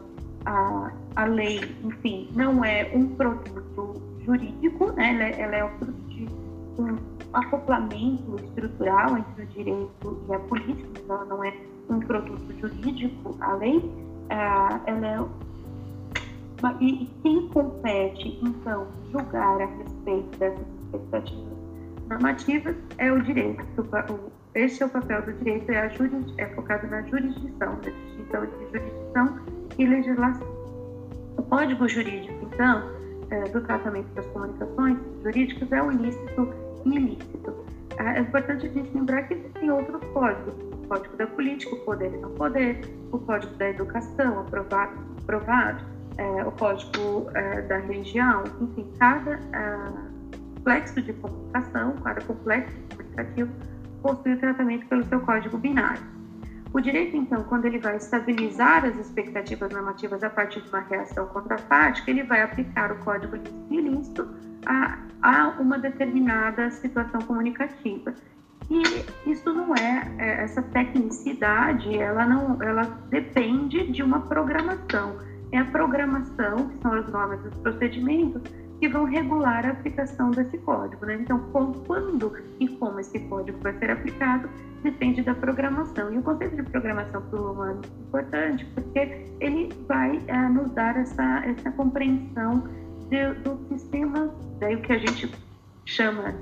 [0.44, 5.14] a, a lei, enfim, não é um produto jurídico, né?
[5.14, 6.28] Ela, é, ela é um produto de
[6.78, 11.54] um acoplamento estrutural entre o direito e a política, ela não é
[11.88, 13.82] um produto jurídico, a lei,
[14.30, 15.20] ah, ela é
[16.80, 21.58] e, quem compete, então, julgar a respeito dessas expectativas
[22.08, 23.64] normativas é o direito.
[24.54, 28.44] Este é o papel do direito, é, a juris, é focado na jurisdição, na distinção
[28.44, 29.38] entre jurisdição
[29.78, 30.48] e legislação.
[31.36, 32.82] O Código Jurídico, então,
[33.30, 36.52] é, do tratamento das comunicações jurídicas é o ilícito
[36.94, 37.64] ilícito.
[37.98, 40.54] é importante a gente lembrar que existem outros códigos.
[40.72, 42.80] O Código da Política, o Poder e Não Poder,
[43.12, 45.84] o Código da Educação, aprovado, aprovado
[46.16, 50.18] é, o Código é, da Religião, enfim, cada é,
[50.54, 53.50] complexo de comunicação, cada complexo comunicativo
[54.02, 56.02] possui o tratamento pelo seu código binário.
[56.72, 61.26] O direito, então, quando ele vai estabilizar as expectativas normativas a partir de uma reação
[61.28, 63.36] contrafática, ele vai aplicar o código
[63.70, 64.28] ilícito
[64.68, 68.14] a, a uma determinada situação comunicativa.
[68.70, 68.82] E
[69.30, 75.16] isso não é, é, essa tecnicidade, ela não, ela depende de uma programação.
[75.50, 78.42] É a programação, que são as normas dos procedimentos,
[78.78, 81.06] que vão regular a aplicação desse código.
[81.06, 81.18] Né?
[81.20, 81.40] Então,
[81.86, 84.48] quando e como esse código vai ser aplicado
[84.82, 86.12] depende da programação.
[86.12, 90.70] E o conceito de programação para o humano é importante porque ele vai é, nos
[90.72, 92.62] dar essa, essa compreensão
[93.08, 95.30] de, do sistema, daí o que a gente
[95.84, 96.34] chama,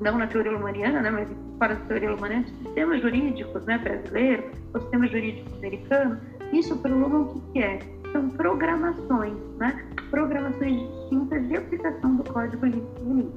[0.00, 4.50] não na teoria humaniana, né, mas fora da teoria humaniana, de sistemas jurídicos né, brasileiro,
[4.74, 6.20] o sistema jurídico americano.
[6.52, 7.78] Isso para o Luhmann o que é?
[8.12, 9.84] São programações, né?
[10.10, 13.30] programações distintas de aplicação do Código Livre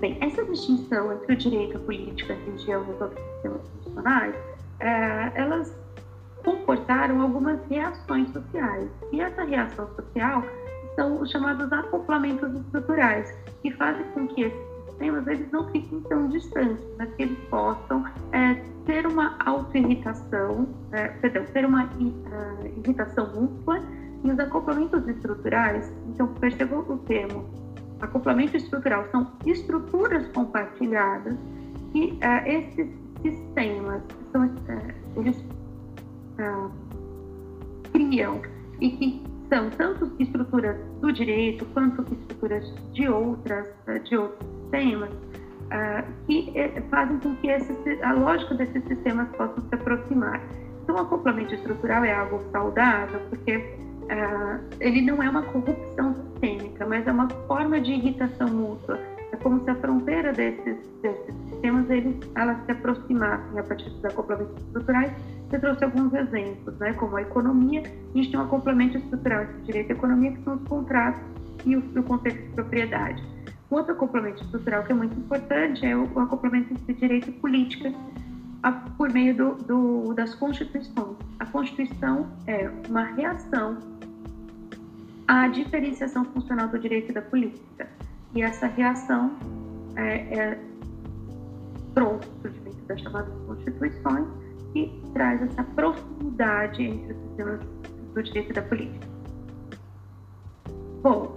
[0.00, 4.34] Bem, essa distinção entre o direito, a política, a religião e os outros sistemas funcionais,
[4.80, 5.76] é, elas
[6.44, 8.90] comportaram algumas reações sociais.
[9.12, 10.42] E essa reação social
[10.94, 13.32] são os chamados acoplamentos estruturais,
[13.62, 18.04] que fazem com que esses sistemas eles não fiquem tão distantes, mas que eles possam
[18.32, 18.54] é,
[18.86, 23.80] ter uma auto-irritação, é, perdão, ter uma uh, irritação mútua
[24.24, 27.44] e os acoplamentos estruturais, então percebam o termo,
[28.00, 31.36] acoplamento estrutural, são estruturas compartilhadas
[31.94, 32.88] e uh, esses
[33.22, 35.36] sistemas, são, uh, eles
[36.38, 36.70] uh,
[37.92, 38.40] criam
[38.80, 43.66] e que são tanto estruturas do direito quanto estruturas de outras,
[44.08, 45.10] de outros sistemas,
[46.26, 46.54] que
[46.90, 47.50] fazem com que
[48.02, 50.40] a lógica desses sistemas possam se aproximar.
[50.82, 53.62] Então, o acoplamento estrutural é algo saudável, porque
[54.80, 58.98] ele não é uma corrupção sistêmica, mas é uma forma de irritação mútua.
[59.32, 64.04] É como se a fronteira desses, desses sistemas eles, elas se aproximassem a partir dos
[64.04, 65.12] acoplamentos estruturais.
[65.48, 66.92] Você trouxe alguns exemplos, né?
[66.94, 70.56] como a economia, a gente tem um acoplamento estrutural entre direito e economia, que são
[70.56, 71.22] os contratos
[71.64, 73.22] e o, o conceito de propriedade.
[73.70, 77.92] Outro acoplamento estrutural que é muito importante é o, o acoplamento direito e política,
[78.62, 81.16] a, por meio do, do, das constituições.
[81.38, 83.78] A Constituição é uma reação
[85.26, 87.88] à diferenciação funcional do direito e da política.
[88.34, 89.32] E essa reação
[89.96, 90.71] é, é
[91.94, 94.26] trouxe o surgimento das chamadas constituições
[94.72, 97.60] que traz essa proximidade entre os sistemas
[98.14, 99.06] do direito e da política.
[101.02, 101.34] Bom,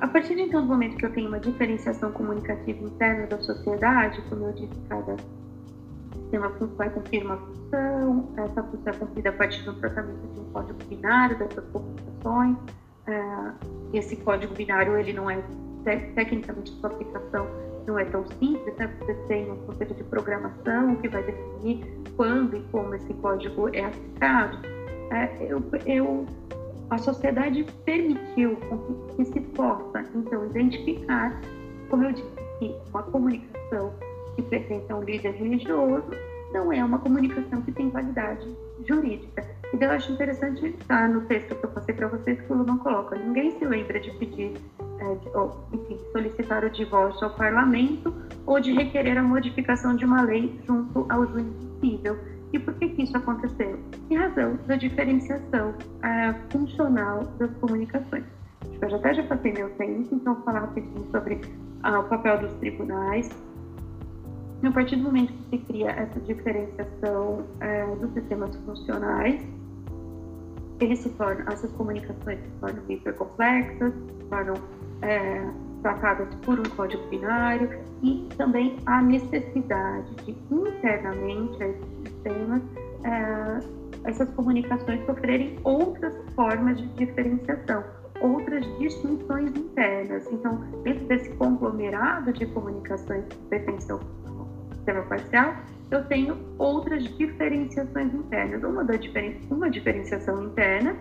[0.00, 4.20] a, partir de então do momento que eu tenho uma diferenciação comunicativa interna da sociedade,
[4.28, 5.16] como eu disse, cada
[6.14, 10.44] sistema vai cumprir uma função, essa função é cumprida a partir do tratamento de um
[10.52, 12.56] código binário dessas comunicações,
[13.06, 13.52] é,
[13.92, 15.42] esse código binário ele não é
[15.84, 17.46] tecnicamente sua aplicação
[17.88, 18.94] não é tão simples, né?
[19.00, 21.84] Você tem um conceito de programação que vai definir
[22.16, 24.58] quando e como esse código é aplicado.
[25.10, 26.26] É, eu, eu,
[26.90, 31.40] a sociedade permitiu que, que se possa, então, identificar,
[31.88, 33.94] como eu disse, uma comunicação
[34.36, 36.10] que pertence a um líder religioso
[36.52, 38.46] não é uma comunicação que tem validade
[38.88, 39.44] jurídica.
[39.72, 42.78] Então, eu acho interessante estar no texto que eu passei para vocês que o não
[42.78, 43.16] coloca.
[43.16, 44.54] Ninguém se lembra de pedir,
[44.98, 48.14] é, de, ou, enfim, solicitar o divórcio ao parlamento
[48.46, 51.46] ou de requerer a modificação de uma lei junto ao juiz
[51.80, 52.16] civil.
[52.50, 53.78] E por que, que isso aconteceu?
[54.08, 58.24] Em razão da diferenciação é, funcional das comunicações.
[58.80, 61.40] Eu já até já passei meu tempo, então vou falar rapidinho sobre
[61.82, 63.28] ah, o papel dos tribunais,
[64.62, 69.40] a partir do momento que se cria essa diferenciação é, dos sistemas funcionais,
[70.80, 74.54] eles se tornam, essas comunicações se tornam hipercomplexas, se tornam
[75.02, 75.48] é,
[75.82, 77.70] tratadas por um código binário
[78.02, 82.62] e também a necessidade de internamente a esses sistemas
[83.04, 87.84] é, essas comunicações sofrerem outras formas de diferenciação,
[88.20, 90.26] outras distinções internas.
[90.32, 94.00] Então, dentro desse conglomerado de comunicações que pertencem ao
[94.88, 95.54] sistema parcial,
[95.90, 98.62] eu tenho outras diferenciações internas.
[98.62, 99.40] Uma, da diferen...
[99.50, 100.96] uma diferenciação interna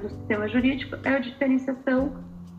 [0.00, 2.14] do sistema jurídico é a diferenciação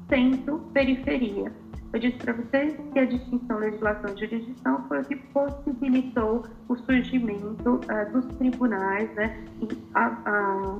[0.10, 1.52] centro-periferia.
[1.94, 6.76] Eu disse para vocês que a distinção legislação e jurisdição foi o que possibilitou o
[6.76, 10.80] surgimento uh, dos tribunais né, e a, a,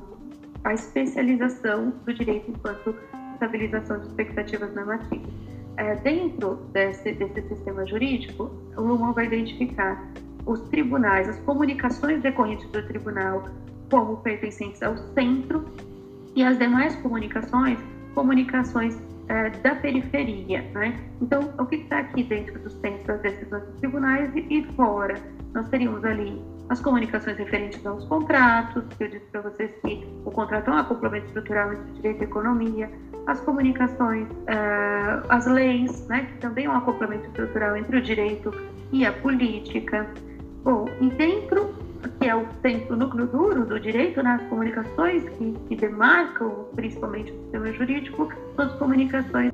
[0.64, 2.94] a especialização do direito enquanto
[3.32, 5.55] estabilização de expectativas normativas.
[5.76, 10.06] É, dentro desse, desse sistema jurídico, o Luman vai identificar
[10.44, 13.44] os tribunais, as comunicações decorrentes do tribunal
[13.90, 15.64] como pertencentes ao centro
[16.34, 17.78] e as demais comunicações,
[18.14, 18.98] comunicações
[19.28, 20.62] é, da periferia.
[20.72, 21.00] Né?
[21.20, 25.20] Então, o que está aqui dentro do centro das decisões dos tribunais e, e fora?
[25.52, 30.30] Nós teríamos ali as comunicações referentes aos contratos, que eu disse para vocês que o
[30.30, 32.90] contrato é um acoplamento estrutural entre direito e economia,
[33.26, 38.52] as comunicações, uh, as leis, né, que também é um acoplamento estrutural entre o direito
[38.92, 40.06] e a política.
[40.62, 41.74] Bom, e dentro,
[42.20, 47.32] que é o centro, núcleo duro do direito, nas né, comunicações que, que demarcam principalmente
[47.32, 49.52] o sistema jurídico, são as comunicações